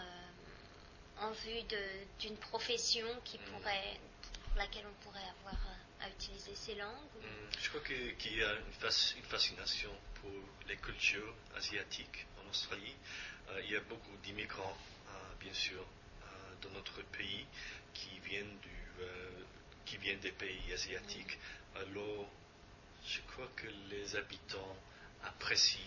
en 1.20 1.30
vue 1.30 1.62
de- 1.64 2.06
d'une 2.20 2.36
profession 2.36 3.06
qui 3.24 3.38
pourrait, 3.38 3.98
pour 4.44 4.56
laquelle 4.56 4.84
on 4.86 5.04
pourrait 5.04 5.28
avoir 5.40 5.54
euh, 5.66 6.04
à 6.04 6.08
utiliser 6.10 6.54
ces 6.54 6.74
langues 6.74 7.14
ou- 7.16 7.18
Hum, 7.24 7.50
Je 7.60 7.68
crois 7.68 7.80
qu'il 7.80 8.36
y 8.36 8.42
a 8.42 8.52
une, 8.54 8.72
fas- 8.72 9.14
une 9.16 9.22
fascination 9.24 9.90
pour 10.20 10.30
les 10.68 10.76
cultures 10.76 11.34
asiatiques 11.56 12.26
en 12.44 12.50
Australie. 12.50 12.94
Euh, 13.50 13.60
il 13.64 13.70
y 13.72 13.76
a 13.76 13.80
beaucoup 13.80 14.16
d'immigrants, 14.22 14.76
euh, 15.08 15.12
bien 15.40 15.54
sûr, 15.54 15.80
euh, 15.80 16.26
dans 16.62 16.70
notre 16.70 17.02
pays 17.02 17.46
qui 17.94 18.18
viennent, 18.20 18.58
du, 18.60 18.70
qui 19.86 19.96
viennent 19.98 20.20
des 20.20 20.32
pays 20.32 20.72
asiatiques. 20.72 21.38
Alors, 21.76 22.28
je 23.06 23.20
crois 23.32 23.48
que 23.56 23.66
les 23.90 24.16
habitants 24.16 24.76
apprécient 25.24 25.80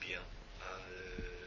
bien 0.00 0.20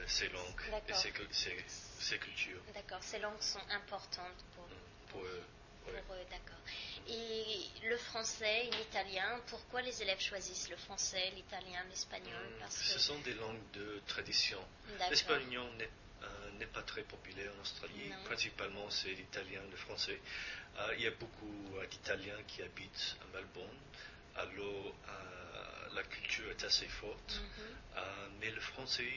ces 0.08 0.30
langues 0.30 0.62
et 0.88 0.94
ces, 0.94 1.12
cul- 1.12 1.28
ces- 1.32 1.66
ces 2.00 2.18
cultures 2.20 2.62
D'accord, 2.74 3.02
ces 3.02 3.20
langues 3.20 3.42
sont 3.42 3.62
importantes 3.72 4.46
pour, 4.56 4.68
pour 5.10 5.24
eux. 5.26 5.44
pour 5.84 6.16
eux, 6.16 6.26
d'accord. 6.30 6.62
Et 7.08 7.88
le 7.88 7.98
français 7.98 8.68
et 8.68 8.72
l'italien, 8.72 9.40
pourquoi 9.48 9.82
les 9.82 10.02
élèves 10.02 10.20
choisissent 10.20 10.70
le 10.70 10.76
français, 10.78 11.32
l'italien, 11.36 11.84
l'espagnol 11.90 12.34
Hum, 12.36 12.54
Parce 12.60 12.76
Ce 12.82 12.94
que 12.94 13.00
sont 13.00 13.20
des 13.20 13.34
langues 13.34 13.72
de 13.74 14.02
tradition. 14.08 14.60
L'espagnol 15.10 15.70
n'est 15.78 15.90
euh, 16.24 16.52
n'est 16.60 16.66
pas 16.68 16.82
très 16.84 17.04
populaire 17.04 17.52
en 17.58 17.62
Australie. 17.62 18.10
Non. 18.10 18.24
Principalement, 18.26 18.90
c'est 18.90 19.10
l'italien, 19.14 19.62
le 19.70 19.78
français. 19.78 20.20
Euh, 20.80 20.94
il 20.98 21.04
y 21.04 21.08
a 21.08 21.12
beaucoup 21.12 21.78
euh, 21.78 21.86
d'Italiens 21.88 22.42
qui 22.48 22.62
habitent 22.64 23.16
à 23.22 23.38
Melbourne. 23.38 23.78
Alors, 24.36 24.96
euh, 25.10 25.75
la 25.96 26.04
culture 26.04 26.50
est 26.52 26.64
assez 26.64 26.88
forte. 26.88 27.42
Mhm. 27.42 27.66
Euh, 27.98 28.28
mais 28.40 28.52
le 28.52 28.62
français, 28.62 29.12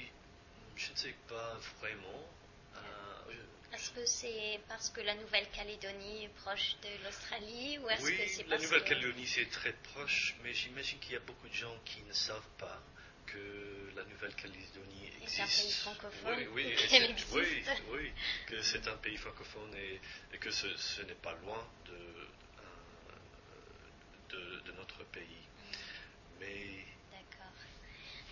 je 0.77 0.91
ne 0.93 0.97
sais 0.97 1.15
pas 1.29 1.59
vraiment. 1.81 2.29
Euh, 2.77 3.33
Est-ce 3.75 3.91
que 3.91 4.07
c'est 4.07 4.61
parce 4.69 4.89
que 4.91 5.01
la 5.01 5.15
Nouvelle-Calédonie 5.17 6.25
est 6.25 6.35
proche 6.43 6.77
de 6.83 7.05
l'Australie 7.05 7.79
ou 7.79 7.89
est-ce 7.91 8.03
oui, 8.05 8.17
que 8.17 8.29
c'est 8.29 8.47
la 8.49 8.59
Nouvelle-Calédonie, 8.59 9.27
c'est 9.27 9.51
très 9.51 9.73
proche, 9.73 10.35
mais 10.43 10.55
j'imagine 10.55 10.99
qu'il 11.01 11.13
y 11.13 11.17
a 11.17 11.21
beaucoup 11.21 11.49
de 11.49 11.55
gens 11.55 11.77
qui 11.85 12.01
ne 12.03 12.13
savent 12.13 12.49
pas 12.59 12.81
que 13.27 13.93
la 13.95 14.05
Nouvelle-Calédonie 14.05 15.11
existe. 15.21 15.37
c'est 15.37 15.43
un 15.43 15.47
pays 15.47 15.73
francophone 15.73 16.35
Oui, 16.39 16.47
oui, 16.55 16.77
oui, 17.33 17.65
oui, 17.93 18.13
que 18.47 18.63
c'est 18.63 18.89
un 18.89 18.97
pays 18.97 19.17
francophone 19.19 19.75
et, 19.75 20.01
et 20.33 20.39
que 20.39 20.51
ce, 20.51 20.75
ce 20.77 21.03
n'est 21.03 21.15
pas 21.17 21.35
loin 21.45 21.69
de, 21.87 21.93
euh, 21.93 23.13
de, 24.31 24.61
de 24.61 24.73
notre 24.73 25.05
pays. 25.05 25.48
D'accord. 26.41 27.53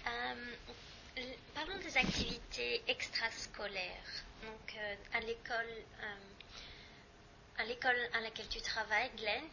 Euh, 0.07 1.23
parlons 1.55 1.79
des 1.79 1.97
activités 1.97 2.83
extrascolaires. 2.87 4.25
Donc, 4.43 4.77
euh, 4.77 4.95
à 5.13 5.21
l'école, 5.21 5.67
euh, 6.03 7.59
à 7.59 7.65
l'école 7.65 7.97
à 8.13 8.21
laquelle 8.21 8.49
tu 8.49 8.61
travailles, 8.61 9.11
Glenn, 9.17 9.45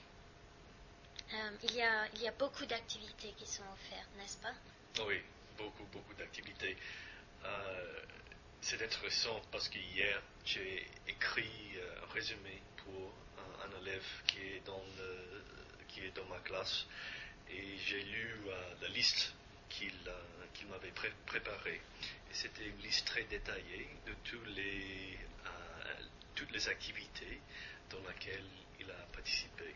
il, 1.64 1.76
y 1.76 1.82
a, 1.82 2.32
beaucoup 2.38 2.66
d'activités 2.66 3.34
qui 3.38 3.48
sont 3.48 3.64
offertes, 3.74 4.10
n'est-ce 4.18 4.38
pas? 4.38 4.54
Oui, 5.04 5.20
beaucoup, 5.58 5.86
beaucoup 5.86 6.14
d'activités. 6.14 6.78
C'est 8.62 8.82
intéressant 8.84 9.42
parce 9.52 9.68
que 9.68 9.80
hier, 9.80 10.22
j'ai 10.46 10.86
écrit 11.08 11.80
un 12.04 12.14
résumé 12.14 12.62
pour 12.78 13.12
un, 13.66 13.82
élève 13.82 14.06
qui 14.28 14.42
est 14.42 14.62
dans 16.16 16.26
ma 16.26 16.40
classe 16.40 16.86
et 17.54 17.78
j'ai 17.78 18.04
lu 18.04 18.36
euh, 18.48 18.74
la 18.82 18.88
liste 18.90 19.34
qu'il 19.70 19.94
euh, 20.08 20.68
m'avait 20.70 20.92
pré- 20.92 21.14
préparée. 21.26 21.82
Et 22.32 22.34
c'était 22.34 22.66
une 22.66 22.80
liste 22.82 23.06
très 23.08 23.24
détaillée 23.24 23.88
de 24.06 24.14
tous 24.24 24.44
les, 24.56 25.18
euh, 25.46 25.94
toutes 26.36 26.52
les 26.52 26.68
activités 26.70 27.40
dans 27.90 28.00
lesquelles 28.08 28.46
il 28.80 28.90
a 28.90 29.06
participé. 29.14 29.76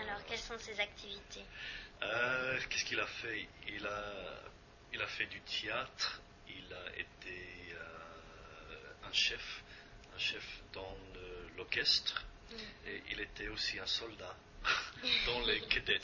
Alors, 0.00 0.24
quelles 0.26 0.38
sont 0.38 0.58
ces 0.58 0.78
activités? 0.78 1.44
Qu'est-ce 2.68 2.84
qu'il 2.84 3.00
a 3.00 3.06
fait? 3.06 3.48
Il 3.68 3.86
a, 3.86 4.40
il 4.92 5.00
a 5.00 5.06
fait 5.06 5.26
du 5.26 5.40
théâtre, 5.40 6.20
il 6.48 6.72
a 6.72 6.96
été 6.96 7.74
un 9.04 9.12
chef, 9.12 9.62
un 10.14 10.18
chef 10.18 10.44
dans 10.72 10.96
l'orchestre, 11.56 12.26
Mm. 12.50 12.88
et 12.88 13.02
il 13.12 13.20
était 13.20 13.46
aussi 13.48 13.78
un 13.78 13.86
soldat 13.86 14.36
dans 15.26 15.40
les 15.46 15.60
cadets. 15.62 16.00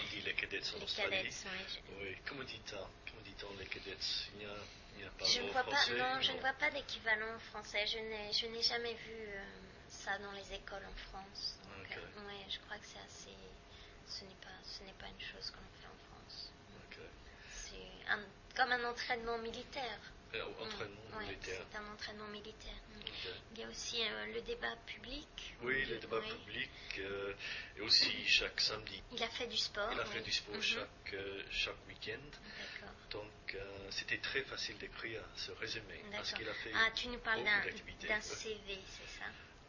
On 0.00 0.08
dit 0.10 0.20
les 0.22 0.34
cadets 0.34 0.62
en 0.74 0.76
Les 0.78 0.84
Australie. 0.84 1.16
cadets, 1.16 1.30
oui, 1.46 1.82
Oui, 2.00 2.16
comment 2.26 2.44
dit-on 2.44 2.76
Comment 2.76 3.22
dit-on 3.24 3.56
les 3.58 3.66
cadets? 3.66 3.96
Il 4.34 4.38
n'y 4.38 4.44
a, 4.46 4.56
il 4.98 5.04
a 5.06 5.10
pas 5.10 5.24
Je 5.24 5.40
ne 5.40 5.50
vois 5.50 5.62
pas, 5.64 5.70
français 5.76 5.98
non, 5.98 6.20
je 6.20 6.32
ne 6.32 6.40
vois 6.40 6.52
pas 6.54 6.70
d'équivalent 6.70 7.34
en 7.34 7.38
français. 7.38 7.86
Je 7.86 7.98
n'ai, 7.98 8.62
jamais 8.62 8.94
vu 8.94 9.14
euh, 9.14 9.44
ça 9.88 10.18
dans 10.18 10.32
les 10.32 10.52
écoles 10.54 10.84
en 10.86 10.96
France. 11.10 11.58
Donc, 11.64 11.96
euh, 11.96 12.26
ouais, 12.26 12.44
je 12.48 12.58
crois 12.60 12.78
que 12.78 12.86
c'est 12.86 12.98
assez. 13.00 13.36
Ce 14.08 14.24
n'est 14.24 14.40
pas, 14.40 14.54
ce 14.64 14.82
n'est 14.84 14.94
pas 14.94 15.06
une 15.08 15.20
chose 15.20 15.50
qu'on 15.50 15.66
fait 15.80 15.86
en 15.88 15.98
France. 16.10 16.50
C'est 17.50 18.56
comme 18.56 18.72
un 18.72 18.84
entraînement 18.84 19.38
militaire. 19.38 19.98
Au- 20.34 20.62
Entraînement 20.62 21.00
Mm, 21.12 21.16
ouais, 21.18 21.24
militaire. 21.26 21.62
c'est 21.70 21.78
un 21.78 21.92
entraînement 21.92 22.26
militaire. 22.28 22.74
Il 23.52 23.58
y 23.60 23.64
a 23.64 23.68
aussi 23.68 24.02
euh, 24.02 24.26
le 24.34 24.40
débat 24.42 24.74
public. 24.86 25.54
Oui, 25.62 25.84
le 25.86 25.98
débat 25.98 26.20
Oui. 26.20 26.30
public, 26.44 26.70
euh, 26.98 27.34
et 27.76 27.80
aussi 27.80 28.26
chaque 28.26 28.60
samedi. 28.60 29.02
Il 29.12 29.22
a 29.22 29.28
fait 29.28 29.46
du 29.46 29.56
sport. 29.56 29.88
Il 29.92 30.00
a 30.00 30.04
oui. 30.04 30.10
fait 30.12 30.20
du 30.22 30.32
sport 30.32 30.54
Mhm. 30.54 30.62
chaque, 30.62 31.14
euh, 31.14 31.42
chaque 31.50 31.86
week-end. 31.88 32.20
D'accord. 32.30 32.94
Donc, 33.10 33.56
c'était 33.90 34.18
très 34.18 34.42
facile 34.42 34.76
d'écrire 34.78 35.22
ce 35.36 35.52
résumé 35.52 36.02
parce 36.12 36.32
qu'il 36.32 36.48
a 36.48 36.54
fait. 36.54 36.72
Ah, 36.74 36.90
tu 36.94 37.08
nous 37.08 37.18
parles 37.20 37.42
d'un, 37.44 38.20
CV, 38.20 38.78
c'est 38.88 39.18
ça 39.18 39.24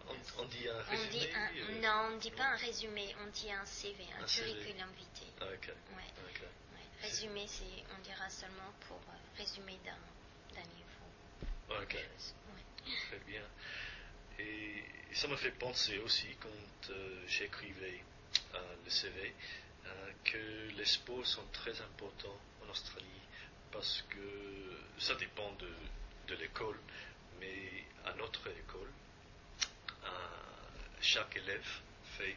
On, 0.09 0.41
on 0.41 0.45
dit 0.45 0.67
un 0.67 0.75
On 0.75 0.89
résumé 0.91 1.09
dit 1.09 1.29
un, 1.33 1.79
non, 1.81 2.07
on 2.07 2.15
ne 2.15 2.19
dit 2.19 2.31
pas 2.31 2.45
un 2.45 2.55
résumé, 2.57 3.15
on 3.21 3.27
dit 3.27 3.51
un 3.51 3.65
CV, 3.65 4.03
un, 4.19 4.23
Un 4.23 4.25
curriculum 4.25 4.89
vitae. 4.93 5.31
ah, 5.41 5.45
ok, 5.53 5.67
Ouais, 5.95 6.03
ok. 6.29 6.41
ouais. 6.41 7.01
Résumé, 7.07 7.45
c'est, 7.47 7.63
on 7.97 8.01
dira 8.01 8.29
seulement 8.29 8.73
pour 8.87 8.99
résumé 9.37 9.77
d'un, 9.85 10.55
d'un 10.55 10.67
niveau. 10.69 11.81
Ok, 11.81 11.93
Ouais. 11.93 12.63
Très 13.07 13.19
bien. 13.27 13.43
Et 14.39 14.83
ça 15.13 15.27
m'a 15.27 15.37
fait 15.37 15.51
penser 15.51 15.97
aussi, 15.99 16.27
quand 16.39 16.89
euh, 16.91 17.23
j'écrivais 17.27 18.01
euh, 18.53 18.75
le 18.83 18.89
CV, 18.89 19.33
euh, 19.85 20.11
que 20.23 20.69
les 20.77 20.85
sports 20.85 21.25
sont 21.25 21.45
très 21.53 21.79
importants 21.81 22.39
en 22.65 22.69
Australie 22.69 23.05
parce 23.71 24.03
que 24.09 24.77
ça 24.99 25.15
dépend 25.15 25.51
de, 25.53 25.69
de 26.27 26.35
l'école, 26.35 26.79
mais 27.39 27.83
à 28.05 28.13
notre 28.15 28.47
école, 28.47 28.91
euh, 30.03 30.07
chaque 31.01 31.35
élève 31.37 31.65
fait, 32.17 32.35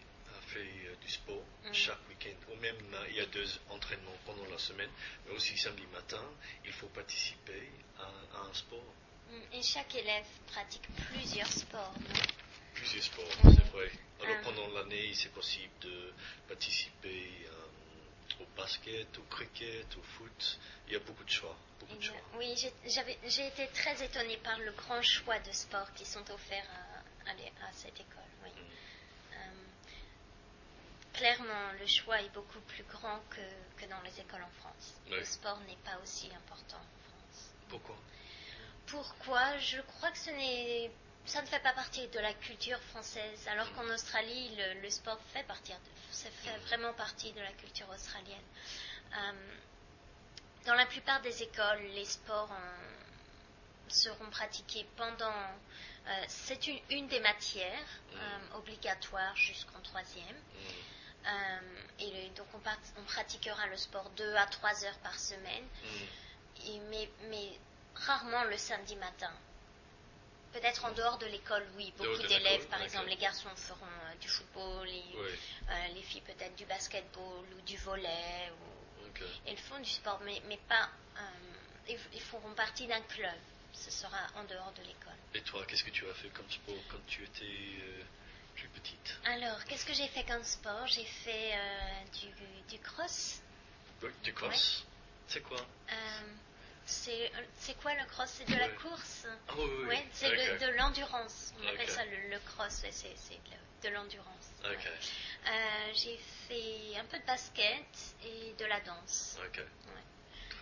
fait 0.48 0.96
du 1.00 1.08
sport 1.10 1.44
Mhm. 1.64 1.74
chaque 1.74 2.08
week-end. 2.08 2.36
Ou 2.52 2.56
même 2.60 2.76
il 3.10 3.16
y 3.16 3.20
a 3.20 3.26
deux 3.26 3.46
entraînements 3.68 4.16
pendant 4.26 4.46
la 4.46 4.58
semaine, 4.58 4.90
mais 5.26 5.32
aussi 5.32 5.56
samedi 5.56 5.86
matin, 5.92 6.24
il 6.64 6.72
faut 6.72 6.88
participer 6.88 7.68
à, 7.98 8.38
à 8.38 8.40
un 8.50 8.54
sport. 8.54 8.94
Mm, 9.30 9.54
Et 9.54 9.62
chaque 9.62 9.94
élève 9.94 10.26
pratique 10.48 10.82
plusieurs 11.10 11.50
sports. 11.52 11.94
non 11.98 12.20
Plusieurs 12.74 13.04
sports, 13.04 13.24
Oui. 13.44 13.54
c'est 13.56 13.70
vrai. 13.70 13.90
Alors 14.22 14.36
Ah. 14.40 14.44
pendant 14.44 14.68
l'année, 14.68 15.12
c'est 15.14 15.32
possible 15.32 15.72
de 15.80 16.12
participer 16.48 17.46
euh, 17.46 18.42
au 18.42 18.46
basket, 18.56 19.16
au 19.18 19.22
cricket, 19.24 19.86
au 19.96 20.02
foot. 20.02 20.58
Il 20.86 20.92
y 20.94 20.96
a 20.96 21.00
beaucoup 21.00 21.24
de 21.24 21.30
choix. 21.30 21.56
Beaucoup 21.78 21.94
de. 21.96 22.10
Oui, 22.36 22.54
j'ai, 22.56 23.46
été 23.46 23.66
très 23.68 24.02
étonnée 24.04 24.36
par 24.38 24.58
le 24.58 24.72
grand 24.72 25.00
choix 25.02 25.38
de 25.40 25.52
sports 25.52 25.92
qui 25.94 26.04
sont 26.04 26.28
offerts 26.30 26.68
à, 27.26 27.30
à 27.30 27.34
l'é- 27.34 27.52
à 27.62 27.72
cette 27.72 27.98
école. 28.00 28.30
Oui. 28.44 28.50
Mm. 28.50 29.34
Euh, 29.34 29.36
clairement, 31.14 31.72
le 31.78 31.86
choix 31.86 32.20
est 32.20 32.28
beaucoup 32.30 32.60
plus 32.60 32.84
grand 32.84 33.20
que, 33.30 33.80
que 33.80 33.88
dans 33.88 34.00
les 34.02 34.18
écoles 34.20 34.42
en 34.42 34.60
France. 34.60 34.94
Oui. 35.06 35.16
Le 35.18 35.24
sport 35.24 35.60
n'est 35.60 35.78
pas 35.84 35.98
aussi 36.02 36.26
important 36.34 36.76
en 36.78 37.10
France. 37.10 37.50
Pourquoi? 37.68 37.96
Pourquoi? 38.90 39.56
Je 39.58 39.80
crois 39.82 40.10
que 40.10 40.18
ce 40.18 40.30
n'est, 40.30 40.90
ça 41.24 41.42
ne 41.42 41.46
fait 41.46 41.60
pas 41.60 41.72
partie 41.72 42.06
de 42.08 42.18
la 42.18 42.32
culture 42.34 42.78
française, 42.90 43.46
alors 43.48 43.70
qu'en 43.74 43.84
Australie, 43.94 44.54
le, 44.56 44.80
le 44.80 44.90
sport 44.90 45.18
fait, 45.32 45.44
partie 45.44 45.72
de, 45.72 45.78
ça 46.10 46.28
fait 46.42 46.56
vraiment 46.66 46.92
partie 46.94 47.32
de 47.32 47.40
la 47.40 47.52
culture 47.52 47.88
australienne. 47.90 48.42
Euh, 49.16 49.56
dans 50.66 50.74
la 50.74 50.86
plupart 50.86 51.20
des 51.22 51.42
écoles, 51.42 51.82
les 51.94 52.04
sports 52.04 52.50
en- 52.50 53.90
seront 53.92 54.30
pratiqués 54.30 54.86
pendant. 54.96 55.34
euh, 56.06 56.24
c'est 56.28 56.66
une, 56.66 56.78
une 56.90 57.08
des 57.08 57.20
matières 57.20 57.88
Mm. 58.12 58.16
euh, 58.16 58.58
obligatoires 58.58 59.36
jusqu'en 59.36 59.80
troisième. 59.80 60.36
Mm. 60.36 62.00
Et 62.00 62.10
le- 62.28 62.34
donc 62.34 62.46
on, 62.54 62.58
part- 62.60 62.78
on 62.98 63.02
pratiquera 63.04 63.66
le 63.66 63.76
sport 63.76 64.08
deux 64.10 64.34
à 64.36 64.46
trois 64.46 64.84
heures 64.84 64.98
par 64.98 65.18
semaine, 65.18 65.64
Mm. 65.64 66.66
et- 66.68 66.80
mais, 66.90 67.10
mais 67.30 67.58
rarement 68.06 68.44
le 68.44 68.56
samedi 68.56 68.96
matin. 68.96 69.32
Peut-être 70.52 70.84
en 70.84 70.92
dehors 70.92 71.18
de 71.18 71.26
l'école, 71.26 71.64
oui. 71.76 71.92
Beaucoup 71.96 72.22
d'élèves, 72.26 72.66
par 72.66 72.82
exemple, 72.82 73.08
les 73.08 73.16
garçons 73.16 73.54
feront 73.54 73.86
euh, 73.86 74.14
du 74.20 74.28
football, 74.28 74.88
et, 74.88 75.04
Oui, 75.14 75.28
euh, 75.68 75.86
les 75.94 76.02
filles 76.02 76.22
peut-être 76.22 76.56
du 76.56 76.64
basketball 76.64 77.44
ou 77.56 77.60
du 77.62 77.76
volley. 77.76 78.50
Ou, 78.50 79.06
ok. 79.06 79.22
Elles 79.46 79.58
font 79.58 79.78
du 79.78 79.88
sport, 79.90 80.20
mais, 80.24 80.42
mais 80.48 80.56
pas. 80.68 80.88
euh, 81.18 81.20
ils, 81.88 81.98
ils 82.14 82.20
feront 82.20 82.52
partie 82.54 82.86
d'un 82.88 83.00
club. 83.02 83.36
ce 83.72 83.90
sera 83.92 84.18
en 84.34 84.42
dehors 84.44 84.72
de 84.72 84.82
l'école. 84.82 85.14
Et 85.34 85.42
toi, 85.42 85.64
qu'est-ce 85.66 85.84
que 85.84 85.90
tu 85.90 86.08
as 86.10 86.14
fait 86.14 86.30
comme 86.30 86.50
sport 86.50 86.74
quand 86.90 87.06
tu 87.06 87.22
étais 87.22 87.44
euh, 87.44 88.02
plus 88.56 88.68
petite? 88.70 89.18
Alors, 89.26 89.62
qu'est-ce 89.66 89.86
que 89.86 89.94
j'ai 89.94 90.08
fait 90.08 90.24
comme 90.24 90.42
sport? 90.42 90.84
J'ai 90.88 91.04
fait 91.04 91.54
du, 92.12 92.26
du 92.76 92.78
cross. 92.82 93.40
Oui, 94.02 94.10
du 94.24 94.32
cross. 94.34 94.84
C'est 95.28 95.42
quoi? 95.42 95.64
C'est 96.90 97.30
c'est 97.58 97.74
quoi 97.80 97.94
le 97.94 98.04
cross? 98.06 98.30
C'est 98.30 98.48
de 98.48 98.56
la 98.58 98.68
course? 98.68 99.26
Ah 99.48 99.52
oui. 99.56 99.84
Ouais, 99.86 100.04
c'est 100.12 100.30
de 100.58 100.66
l'endurance. 100.76 101.52
On 101.62 101.66
appelle 101.68 101.88
ça 101.88 102.04
le, 102.04 102.28
le 102.30 102.38
cross, 102.40 102.82
ouais, 102.82 102.90
c'est 102.92 103.14
c'est 103.16 103.34
de, 103.34 103.88
de 103.88 103.94
l'endurance. 103.94 104.48
Ouais. 104.64 104.76
Euh, 105.46 105.92
j'ai 105.94 106.18
fait 106.48 106.96
un 106.98 107.04
peu 107.04 107.18
de 107.18 107.24
basket 107.26 107.86
et 108.24 108.52
de 108.58 108.64
la 108.66 108.80
danse. 108.80 109.38
Très 109.38 109.48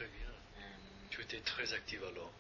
bien. 0.07 0.29
Euh, 0.59 0.61
Tu 1.11 1.23
étais 1.23 1.41
très 1.41 1.73
active 1.73 2.05
alors? 2.05 2.31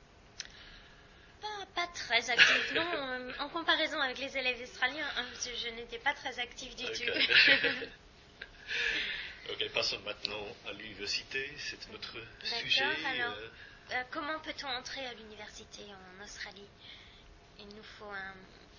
pas, 1.40 1.66
pas 1.74 1.86
très 1.94 2.30
active, 2.30 2.70
non. 2.74 2.92
euh, 2.94 3.32
en 3.38 3.48
comparaison 3.48 4.00
avec 4.00 4.18
les 4.18 4.36
élèves 4.36 4.60
australiens, 4.62 5.06
hein, 5.16 5.24
je, 5.34 5.54
je 5.54 5.68
n'étais 5.74 5.98
pas 5.98 6.12
très 6.14 6.36
active 6.40 6.74
du 6.74 6.84
tout. 6.84 6.92
ok, 9.50 9.68
passons 9.72 10.00
maintenant 10.00 10.44
à 10.66 10.72
l'université. 10.72 11.48
C'est 11.58 11.88
notre 11.92 12.14
D'accord, 12.14 12.58
sujet. 12.60 12.84
alors. 13.06 13.34
euh, 13.34 13.48
Euh, 13.90 14.02
comment 14.10 14.38
peut-on 14.40 14.68
entrer 14.68 15.04
à 15.06 15.14
l'université 15.14 15.82
en 15.84 16.22
Australie? 16.24 16.68
Il 17.58 17.66
nous 17.68 17.82
faut 17.98 18.04
un, 18.10 18.34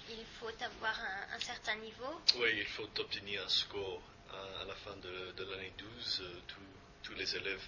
il 0.09 0.23
faut 0.39 0.47
avoir 0.63 0.99
un, 0.99 1.35
un 1.35 1.39
certain 1.39 1.75
niveau. 1.75 2.21
Oui, 2.37 2.49
il 2.57 2.65
faut 2.67 2.87
obtenir 2.99 3.43
un 3.43 3.49
score 3.49 4.01
à, 4.31 4.61
à 4.61 4.65
la 4.65 4.75
fin 4.75 4.95
de, 4.97 5.31
de 5.31 5.43
l'année 5.51 5.73
12. 5.77 6.21
euh, 6.21 6.39
tous- 6.47 7.13
les 7.15 7.35
élèves 7.35 7.65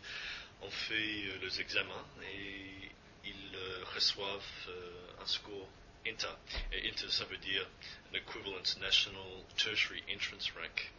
ont 0.62 0.70
fait 0.70 0.94
euh, 1.26 1.38
les 1.42 1.60
examens 1.62 2.06
et 2.22 2.92
ils 3.26 3.58
reçoivent 3.96 4.70
un 5.20 5.26
score 5.26 5.68
INTA. 6.06 6.38
Et 6.72 6.88
INTA, 6.90 7.10
ça 7.10 7.26
veut 7.26 7.38
dire 7.38 7.68
an 8.12 8.16
Equivalent 8.16 8.62
National 8.80 9.24
Tertiary 9.58 10.04
Entrance 10.14 10.52
Rank. 10.52 10.92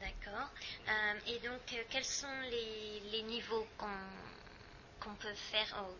D'accord. 0.00 0.48
Euh, 0.88 1.14
et 1.26 1.38
donc, 1.40 1.60
quels 1.90 2.04
sont 2.04 2.40
les, 2.48 3.00
les 3.10 3.22
niveaux 3.22 3.66
qu'on 3.76 3.88
qu'on 5.00 5.14
peut 5.14 5.34
faire 5.34 5.84
au- 5.88 5.96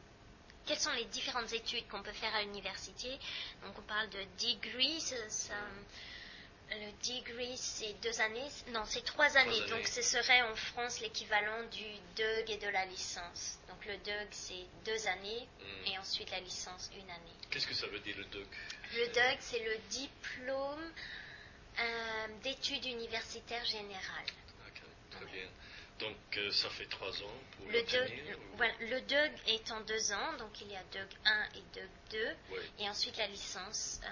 Quelles 0.66 0.78
sont 0.78 0.92
les 0.92 1.06
différentes 1.06 1.50
études 1.54 1.88
qu'on 1.88 2.02
peut 2.02 2.12
faire 2.12 2.34
à 2.34 2.42
l'université? 2.42 3.18
Donc, 3.64 3.78
on 3.78 3.82
parle 3.82 4.08
de 4.11 4.20
degree. 4.38 5.00
ça- 5.00 5.28
ça- 5.30 5.54
le 6.70 6.92
degree, 7.02 7.56
c'est 7.56 7.94
deux 8.02 8.20
années. 8.20 8.50
Non, 8.72 8.82
c'est 8.84 9.02
trois 9.02 9.34
années. 9.38 9.56
années. 9.62 9.70
Donc, 9.70 9.87
ce 9.87 10.02
serait 10.02 10.42
en 10.42 10.54
France 10.54 11.00
l'équivalent 11.00 11.62
du 11.70 11.84
DUG 12.16 12.50
et 12.50 12.58
de 12.58 12.68
la 12.68 12.84
licence. 12.84 13.58
Donc, 13.68 13.82
le 13.87 13.96
DUG, 13.98 14.28
c'est 14.30 14.66
deux 14.84 15.06
années. 15.06 15.48
Mm. 15.61 15.87
Et 15.87 15.98
ensuite, 15.98 16.30
la 16.30 16.40
licence, 16.40 16.90
une 16.94 17.11
année. 17.11 17.32
Qu'est-ce 17.50 17.66
que 17.66 17.74
ça 17.74 17.87
veut 17.87 18.00
dire 18.00 18.16
le 18.18 18.24
DUG 18.26 18.46
Le 18.96 19.06
DUG, 19.06 19.38
c'est 19.40 19.64
le 19.64 19.78
diplôme 19.88 20.92
euh, 21.80 22.26
d'études 22.42 22.84
universitaires 22.84 23.64
générales. 23.64 24.26
Ok, 24.66 24.82
très 25.12 25.24
bien. 25.26 25.48
Donc 25.98 26.16
euh, 26.37 26.50
ça 26.52 26.70
fait 26.70 26.87
trois 26.87 27.11
ans 27.22 27.34
pour 27.56 27.66
Le 27.68 27.80
ou- 27.80 28.56
voilà, 28.56 28.72
le 28.80 29.00
DUG 29.00 29.32
est 29.48 29.70
en 29.72 29.80
deux 29.80 30.12
ans, 30.12 30.32
donc 30.38 30.61
il 30.61 30.70
y 30.70 30.76
a 30.76 30.82
DUG 30.84 31.08
1 31.24 31.44
et 31.56 31.62
DUG 31.74 31.88
2, 32.11 32.37
Oui, 32.50 32.58
et 32.78 32.88
ensuite 32.88 33.16
la 33.16 33.26
licence 33.26 34.00
euh, 34.04 34.08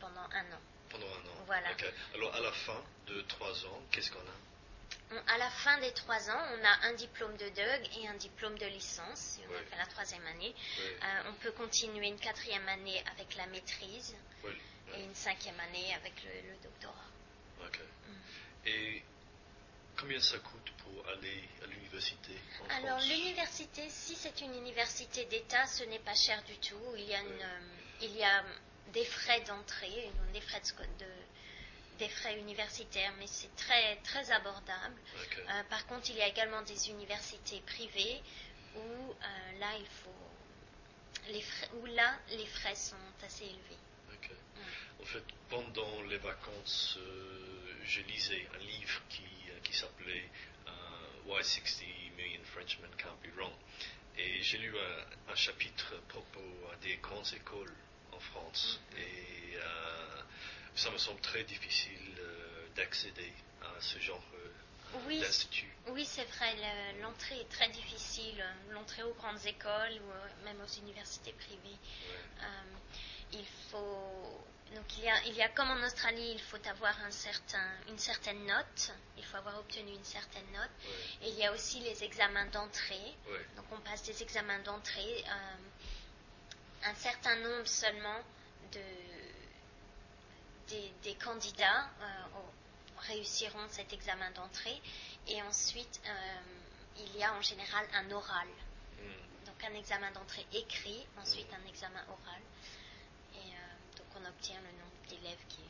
pendant 0.00 0.22
un 0.32 0.52
an. 0.52 0.60
pendant 0.88 1.06
un 1.06 1.28
an. 1.28 1.44
Voilà. 1.46 1.68
Alors 2.14 2.34
à 2.34 2.40
la 2.40 2.52
fin 2.52 2.82
de 3.06 3.20
trois 3.22 3.66
ans, 3.66 3.82
qu'est-ce 3.90 4.10
qu'on 4.10 4.18
a? 4.20 5.12
On- 5.12 5.26
à 5.34 5.38
la 5.38 5.50
fin 5.50 5.78
des 5.80 5.92
trois 5.92 6.30
ans, 6.30 6.42
on 6.58 6.64
a 6.64 6.88
un 6.88 6.94
diplôme 6.94 7.36
de 7.36 7.48
DUG 7.50 7.98
et 8.00 8.08
un 8.08 8.14
diplôme 8.14 8.56
de 8.58 8.66
licence, 8.66 9.18
si 9.18 9.40
on 9.46 9.52
Oui. 9.52 9.58
a 9.58 9.64
fait 9.64 9.76
la 9.76 9.86
troisième 9.86 10.26
année. 10.26 10.54
Oui, 10.78 10.84
Euh, 11.02 11.22
on 11.30 11.34
peut 11.34 11.52
continuer 11.52 12.06
une 12.08 12.18
quatrième 12.20 12.66
année 12.68 13.02
avec 13.14 13.34
la 13.36 13.46
maîtrise 13.48 14.14
et 14.94 15.02
une 15.04 15.14
cinquième 15.14 15.58
année 15.60 15.94
avec 15.94 16.14
le, 16.24 16.30
le 16.50 16.56
doctorat. 16.62 17.10
Ok. 17.66 17.78
Mm. 18.08 18.12
Et 18.68 19.02
combien 20.00 20.20
ça 20.20 20.38
coûte 20.38 20.70
pour 20.82 21.06
aller 21.08 21.48
à 21.62 21.66
l'université 21.66 22.32
Alors 22.70 22.98
l'université, 23.00 23.88
si 23.90 24.14
c'est 24.16 24.40
une 24.40 24.54
université 24.54 25.24
d'État, 25.26 25.66
ce 25.66 25.84
n'est 25.84 25.98
pas 25.98 26.14
cher 26.14 26.42
du 26.44 26.56
tout. 26.58 26.80
Il 26.96 27.04
y 27.04 27.14
a, 27.14 27.20
une, 27.20 27.42
euh, 27.42 27.60
il 28.02 28.16
y 28.16 28.22
a 28.24 28.44
des 28.92 29.04
frais 29.04 29.40
d'entrée, 29.42 30.10
des 30.32 30.40
frais 30.40 30.60
de, 30.60 30.64
sco- 30.66 30.96
de- 30.98 31.98
des 31.98 32.08
frais 32.08 32.38
universitaires, 32.38 33.12
mais 33.18 33.26
c'est 33.26 33.54
très 33.56 33.96
très 33.96 34.30
abordable. 34.32 34.96
Euh, 35.48 35.62
par 35.64 35.86
contre, 35.86 36.08
il 36.10 36.16
y 36.16 36.22
a 36.22 36.28
également 36.28 36.62
des 36.62 36.88
universités 36.88 37.60
privées 37.66 38.20
où 38.76 38.80
euh, 38.80 39.58
là 39.58 39.76
il 39.78 39.86
faut 39.86 41.30
les 41.30 41.42
frais, 41.42 41.68
où 41.74 41.86
là 41.86 42.18
les 42.30 42.46
frais 42.46 42.74
sont 42.74 42.96
assez 43.22 43.44
élevés. 43.44 43.78
ok. 44.14 44.30
En 45.00 45.04
fait, 45.04 45.24
pendant 45.48 46.02
les 46.02 46.18
vacances, 46.18 46.96
euh, 46.98 47.74
je 47.84 48.00
lisais 48.02 48.46
un 48.54 48.58
livre 48.58 49.00
qui, 49.08 49.22
qui 49.62 49.72
s'appelait 49.76 50.28
euh, 50.66 50.70
Why 51.26 51.42
60 51.44 51.82
Million 52.16 52.40
Frenchmen 52.44 52.90
Can't 52.96 53.16
Be 53.22 53.34
Wrong. 53.36 53.52
Et 54.18 54.42
j'ai 54.42 54.58
lu 54.58 54.74
un, 54.76 55.32
un 55.32 55.34
chapitre 55.34 55.94
à 55.96 56.08
propos 56.08 56.40
à 56.72 56.76
des 56.84 56.96
grandes 56.96 57.32
écoles 57.34 57.72
en 58.12 58.18
France. 58.20 58.80
Et 58.96 59.56
euh, 59.56 60.22
ça 60.74 60.90
me 60.90 60.98
semble 60.98 61.20
très 61.20 61.44
difficile 61.44 62.14
euh, 62.18 62.66
d'accéder 62.76 63.32
à 63.62 63.80
ce 63.80 63.98
genre 63.98 64.22
euh, 64.34 64.39
Oui. 65.06 65.22
Oui, 65.88 66.04
c'est 66.04 66.24
vrai, 66.24 66.54
le- 66.56 67.02
l'entrée 67.02 67.40
est 67.40 67.48
très 67.48 67.68
difficile, 67.68 68.44
l'entrée 68.70 69.02
aux 69.02 69.14
grandes 69.14 69.44
écoles 69.46 70.00
ou 70.02 70.10
euh, 70.10 70.44
même 70.44 70.60
aux 70.60 70.78
universités 70.80 71.32
privées. 71.32 71.58
Ouais. 72.08 72.16
Euh, 72.42 72.46
il 73.32 73.46
faut 73.70 74.44
donc 74.74 74.84
il 74.98 75.04
y 75.04 75.08
a 75.10 75.22
il 75.26 75.34
y 75.34 75.42
a 75.42 75.48
comme 75.48 75.70
en 75.70 75.84
Australie, 75.84 76.32
il 76.32 76.40
faut 76.40 76.58
avoir 76.68 76.94
un 77.04 77.10
certain 77.10 77.70
une 77.88 77.98
certaine 77.98 78.44
note, 78.46 78.92
il 79.16 79.24
faut 79.24 79.36
avoir 79.36 79.58
obtenu 79.58 79.92
une 79.92 80.04
certaine 80.04 80.46
note 80.52 80.70
Ouais. 80.84 81.26
et 81.26 81.30
il 81.30 81.38
y 81.38 81.44
a 81.46 81.52
aussi 81.52 81.80
les 81.80 82.02
examens 82.04 82.46
d'entrée. 82.46 83.16
Ouais. 83.28 83.46
Donc 83.56 83.66
on 83.72 83.78
passe 83.80 84.02
des 84.04 84.22
examens 84.22 84.58
d'entrée 84.60 85.24
euh, 85.28 86.88
un 86.90 86.94
certain 86.94 87.36
nombre 87.36 87.66
seulement 87.66 88.20
de 88.72 88.80
des, 90.68 90.92
des 91.02 91.14
candidats 91.16 91.90
euh, 92.00 92.38
au- 92.38 92.52
réussiront 93.00 93.66
cet 93.68 93.92
examen 93.92 94.30
d'entrée 94.32 94.80
et 95.28 95.40
ensuite 95.42 96.00
euh, 96.06 96.40
il 96.98 97.16
y 97.16 97.22
a 97.22 97.34
en 97.34 97.40
général 97.42 97.86
un 97.94 98.10
oral. 98.10 98.48
Hmm. 98.98 99.46
Donc 99.46 99.64
un 99.64 99.74
examen 99.74 100.10
d'entrée 100.12 100.46
écrit, 100.52 101.06
ensuite 101.18 101.48
un 101.52 101.68
examen 101.68 102.02
oral. 102.08 102.42
Et 103.34 103.38
euh, 103.38 103.96
donc 103.96 104.06
on 104.16 104.24
obtient 104.28 104.60
le 104.60 104.78
nombre 104.78 105.00
d'élèves 105.08 105.44
qui- 105.48 105.60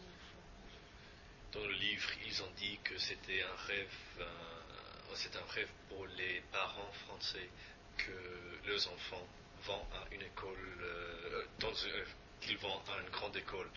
nous 0.00 0.18
faut. 0.32 1.58
Dans 1.58 1.66
le 1.66 1.72
livre, 1.74 2.10
ils 2.26 2.42
ont 2.42 2.50
dit 2.56 2.78
que 2.82 2.98
c'était 2.98 3.42
un 3.42 3.56
rêve, 3.66 3.94
euh, 4.20 5.14
c'est 5.14 5.36
un 5.36 5.44
rêve 5.52 5.70
pour 5.88 6.06
les 6.06 6.40
parents 6.52 6.92
français 7.06 7.48
que 7.96 8.66
leurs 8.66 8.88
enfants 8.88 9.26
vont 9.62 9.86
à 9.92 10.12
une 10.12 10.22
école, 10.22 11.48
dans 11.60 11.72
une- 11.74 12.04
euh, 12.44 12.46
qu'ils 12.46 12.58
vont 12.58 12.74
à 12.92 13.00
une 13.02 13.10
grande 13.10 13.36
école. 13.36 13.70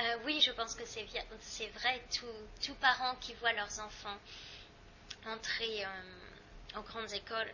Euh, 0.00 0.18
oui, 0.24 0.40
je 0.40 0.52
pense 0.52 0.74
que 0.74 0.84
c'est 0.86 1.68
vrai. 1.68 2.02
Tout, 2.14 2.26
tout 2.64 2.74
parent 2.76 3.16
qui 3.16 3.34
voit 3.34 3.52
leurs 3.52 3.78
enfants 3.80 4.18
entrer 5.26 5.84
euh, 5.84 6.78
aux 6.78 6.82
grandes 6.82 7.12
écoles 7.12 7.52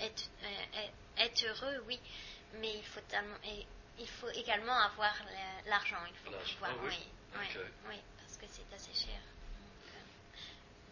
est, 0.00 0.30
euh, 0.42 0.88
est- 1.18 1.44
heureux, 1.44 1.84
oui, 1.86 2.00
mais 2.54 2.76
il 2.78 2.84
faut, 2.84 3.00
tellement- 3.08 3.36
et 3.44 3.66
il 3.98 4.08
faut 4.08 4.28
également 4.30 4.76
avoir 4.76 5.14
la- 5.24 5.70
l'argent. 5.70 6.04
Il 6.08 6.14
faut 6.24 6.30
L'argent, 6.30 6.52
pouvoir, 6.54 6.70
ah 6.74 6.84
oui, 6.84 7.48
oui, 7.88 7.96
parce 8.18 8.36
que 8.36 8.46
c'est 8.48 8.74
assez 8.74 8.94
cher. 9.06 9.20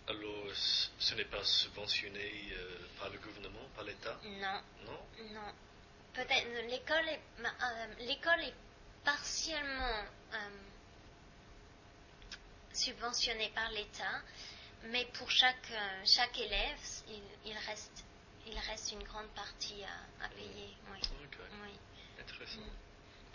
Donc, 0.07 0.16
Alors, 0.16 0.55
ce 0.55 1.14
n'est 1.14 1.24
pas 1.24 1.42
subventionné 1.44 2.52
euh, 2.52 2.78
par 2.98 3.09
le 3.11 3.18
gouvernement, 3.18 3.68
par 3.74 3.85
l'État? 3.85 4.18
Euh, 4.24 4.28
non, 4.40 4.62
Non? 4.87 5.33
Non. 5.33 5.52
Peut-être 6.14 6.46
l'école 6.68 7.09
est 7.09 7.20
euh, 7.40 7.94
l'école 8.01 8.40
est 8.44 8.55
partiellement 9.05 10.05
euh, 10.35 10.51
subventionnée 12.72 13.51
par 13.55 13.70
l'État, 13.70 14.20
mais 14.85 15.07
pour 15.14 15.31
chaque 15.31 15.70
euh, 15.70 16.03
chaque 16.05 16.38
élève, 16.38 16.79
il, 17.09 17.22
il 17.46 17.57
reste 17.66 18.05
il 18.46 18.59
reste 18.59 18.92
une 18.92 19.03
grande 19.05 19.29
partie 19.35 19.83
à, 19.85 20.25
à 20.25 20.29
payer. 20.29 20.77
Oui. 20.92 20.98
Ok, 21.25 21.38
oui. 21.62 21.79
intéressant. 22.20 22.61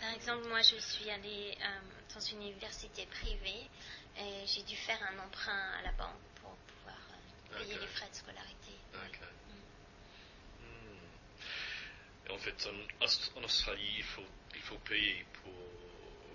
Par 0.00 0.10
exemple, 0.14 0.48
moi, 0.48 0.62
je 0.62 0.76
suis 0.76 1.10
allée 1.10 1.56
euh, 1.60 1.80
dans 2.14 2.20
une 2.20 2.42
université 2.42 3.06
privée 3.06 3.68
et 4.16 4.46
j'ai 4.46 4.62
dû 4.62 4.76
faire 4.76 5.02
un 5.02 5.18
emprunt 5.26 5.72
à 5.78 5.82
la 5.82 5.92
banque 5.92 6.20
pour 6.40 6.54
pouvoir 6.54 6.98
euh, 7.10 7.58
payer 7.58 7.78
les 7.78 7.86
frais 7.88 8.08
de 8.08 8.14
scolarité. 8.14 8.72
Oui. 8.94 9.18
Et 12.28 12.32
en 12.32 12.38
fait, 12.38 12.68
en, 12.68 13.04
Aust- 13.04 13.32
en 13.36 13.42
Australie, 13.44 13.94
il 13.98 14.04
faut, 14.04 14.24
il 14.54 14.60
faut 14.62 14.78
payer 14.78 15.24
pour, 15.42 15.52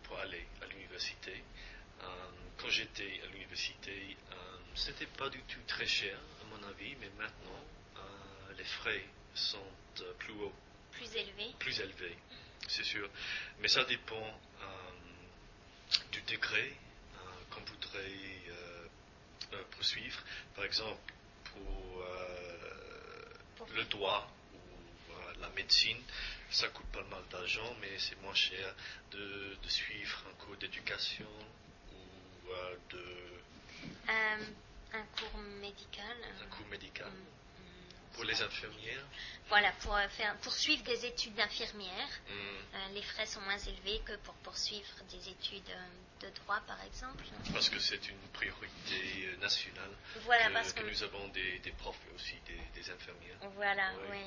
pour 0.03 0.19
aller 0.19 0.45
à 0.61 0.65
l'université. 0.67 1.43
Euh, 2.01 2.05
quand 2.57 2.69
j'étais 2.69 3.21
à 3.23 3.27
l'université, 3.27 4.17
euh, 4.31 4.35
c'était 4.75 5.05
pas 5.05 5.29
du 5.29 5.41
tout 5.43 5.59
très 5.67 5.85
cher, 5.85 6.17
à 6.41 6.45
mon 6.45 6.67
avis, 6.67 6.95
mais 6.99 7.09
maintenant, 7.17 7.63
euh, 7.97 8.53
les 8.57 8.63
frais 8.63 9.05
sont 9.35 9.65
plus 10.19 10.33
hauts 10.33 10.53
plus 10.91 11.15
élevé. 11.15 11.51
plus 11.59 11.79
élevé, 11.79 12.15
c'est 12.67 12.83
sûr. 12.83 13.09
Mais 13.59 13.67
ça 13.67 13.83
dépend 13.85 14.39
du 16.11 16.21
degré 16.23 16.75
qu'on 17.51 17.61
voudrait 17.61 18.11
poursuivre. 19.71 20.19
Par 20.55 20.65
exemple, 20.65 21.13
pour 21.45 22.01
euh, 22.01 22.57
Pour- 23.57 23.67
le 23.69 23.83
droit 23.85 24.27
la 25.43 25.49
médecine, 25.49 26.01
ça 26.49 26.67
coûte 26.69 26.85
pas 26.91 27.03
mal 27.03 27.23
d'argent, 27.31 27.75
mais 27.81 27.97
c'est 27.99 28.19
moins 28.21 28.33
cher 28.33 28.73
de, 29.11 29.55
de 29.61 29.69
suivre 29.69 30.23
un 30.29 30.33
cours 30.43 30.55
d'éducation 30.57 31.27
ou 31.91 32.51
euh, 32.51 32.75
de, 32.91 33.05
Euh, 34.09 34.45
un 34.93 35.05
cours 35.17 35.37
médical. 35.61 36.17
un 36.41 36.47
cours 36.55 36.67
médical. 36.67 37.09
Mm, 37.09 37.15
mm, 37.15 38.13
Pour 38.13 38.23
les 38.23 38.41
infirmières, 38.41 39.05
Voilà, 39.49 39.71
pour, 39.81 39.95
euh, 39.95 40.07
faire, 40.09 40.35
pour 40.37 40.53
suivre 40.53 40.83
des 40.83 41.05
études 41.05 41.35
d'infirmière, 41.35 42.09
mm, 42.29 42.31
euh, 42.75 42.87
les 42.93 43.01
frais 43.03 43.25
sont 43.25 43.41
moins 43.41 43.57
élevés 43.57 43.99
que 44.05 44.15
pour 44.17 44.33
poursuivre 44.35 44.95
des 45.11 45.29
études 45.29 45.69
euh, 45.69 45.87
de 46.23 46.29
droit, 46.41 46.59
par 46.67 46.81
exemple. 46.83 47.23
parce 47.51 47.69
que 47.69 47.79
c'est 47.79 48.07
une 48.09 48.17
priorité 48.33 49.27
euh, 49.27 49.37
nationale. 49.37 49.91
Voilà, 50.23 50.47
que, 50.47 50.53
parce 50.53 50.73
que 50.73 50.81
que... 50.81 50.89
nous 50.89 51.03
avons 51.03 51.27
des, 51.29 51.59
des 51.59 51.71
profs 51.71 51.99
et 52.11 52.15
aussi 52.15 52.35
des, 52.47 52.59
des 52.81 52.89
infirmières. 52.89 53.37
Voilà, 53.55 53.91
Oui. 54.09 54.09
oui. 54.11 54.19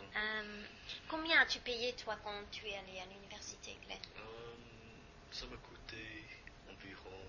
Mm. 0.00 0.16
Euh, 0.16 0.64
combien 1.08 1.40
as-tu 1.40 1.60
payé, 1.60 1.92
toi, 1.94 2.16
quand 2.24 2.42
tu 2.50 2.66
es 2.66 2.76
allé 2.76 2.98
à 3.00 3.06
l'université, 3.06 3.76
Glenn 3.86 3.98
Euh, 4.18 4.54
ça 5.30 5.46
m'a 5.46 5.56
coûté 5.56 6.24
environ 6.70 7.20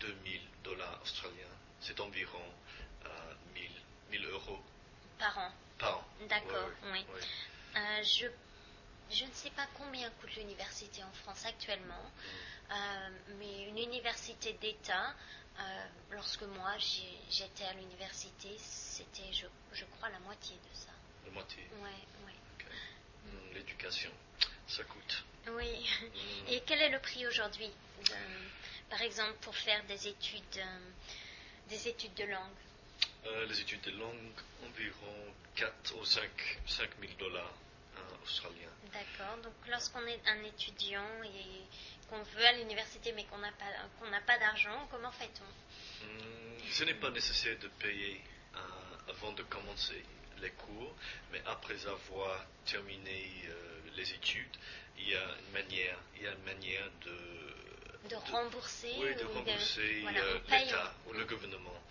2000 0.00 0.40
dollars 0.64 1.00
australiens. 1.02 1.54
C'est 1.80 1.98
environ 2.00 2.42
euh, 3.06 3.34
1000, 3.54 3.70
1000 4.10 4.26
euros 4.26 4.62
Par 5.18 5.38
an 5.38 5.52
par 5.78 5.98
an. 5.98 6.04
D'accord, 6.28 6.70
oui. 6.92 7.04
Euh, 7.76 8.02
je, 8.02 8.26
je 9.16 9.24
ne 9.24 9.32
sais 9.32 9.50
pas 9.50 9.66
combien 9.74 10.10
coûte 10.20 10.34
l'université 10.36 11.02
en 11.04 11.12
France 11.22 11.44
actuellement, 11.46 12.02
Mm. 12.02 12.57
Euh, 12.70 13.08
mais 13.38 13.68
une 13.68 13.78
université 13.78 14.52
d'État, 14.54 15.14
euh, 15.58 15.62
lorsque 16.10 16.42
moi 16.42 16.76
j'étais 17.30 17.64
à 17.64 17.72
l'université, 17.74 18.50
c'était, 18.58 19.32
je, 19.32 19.46
je 19.72 19.84
crois, 19.86 20.08
la 20.10 20.18
moitié 20.20 20.56
de 20.56 20.76
ça. 20.76 20.92
La 21.26 21.32
moitié. 21.32 21.62
Ouais, 21.82 22.26
ouais. 22.26 22.34
ok. 22.54 22.66
Mm, 23.24 23.54
L'éducation, 23.54 24.10
ça 24.66 24.84
coûte. 24.84 25.24
Oui. 25.48 25.88
Mm. 26.02 26.48
Et 26.48 26.62
quel 26.66 26.80
est 26.82 26.90
le 26.90 26.98
prix 27.00 27.26
aujourd'hui, 27.26 27.70
euh, 28.10 28.48
par 28.90 29.00
exemple, 29.02 29.34
pour 29.40 29.56
faire 29.56 29.82
des 29.84 30.08
études, 30.08 30.62
des 31.68 31.88
études 31.88 32.14
de 32.14 32.24
langue? 32.24 33.46
Les 33.48 33.60
études 33.60 33.82
de 33.82 33.90
langue, 33.92 34.40
environ 34.64 35.34
4 35.54 35.94
ou 36.00 36.04
5, 36.04 36.22
5 36.66 36.88
000 37.00 37.12
dollars 37.18 37.52
D'accord. 38.92 39.36
Donc, 39.42 39.54
lorsqu'on 39.68 40.06
est 40.06 40.20
un 40.26 40.42
étudiant 40.44 41.22
et 41.24 41.66
qu'on 42.08 42.22
veut 42.22 42.44
à 42.46 42.52
l'université 42.52 43.12
mais 43.12 43.24
qu'on 43.24 43.38
n'a 43.38 43.52
pas, 43.52 43.66
qu'on 43.98 44.08
n'a 44.10 44.20
pas 44.22 44.38
d'argent, 44.38 44.86
comment 44.90 45.12
fait-on? 45.12 46.06
Hmm, 46.06 46.58
Ce 46.70 46.84
n'est 46.84 46.94
pas 46.94 47.10
nécessaire 47.10 47.58
de 47.58 47.68
payer 47.68 48.22
euh, 48.54 48.58
avant 49.10 49.32
de 49.32 49.42
commencer 49.44 50.02
les 50.40 50.50
cours, 50.50 50.94
mais 51.32 51.42
après 51.46 51.86
avoir 51.86 52.46
terminé 52.64 53.30
euh, 53.48 53.80
les 53.96 54.12
études, 54.14 54.56
il 54.98 55.08
y 55.10 55.14
a 55.14 55.24
une 55.40 55.52
manière, 55.52 55.98
il 56.16 56.22
y 56.22 56.26
a 56.26 56.32
une 56.32 56.44
manière 56.44 56.88
de, 57.04 58.08
De 58.08 58.14
rembourser 58.32 58.94
oui, 58.98 59.14
de 59.16 59.24
ou 59.24 59.32
rembourser 59.32 60.04
euh, 60.06 60.38
l'État 60.48 60.94
ou 61.06 61.12
le 61.12 61.24
gouvernement. 61.24 61.82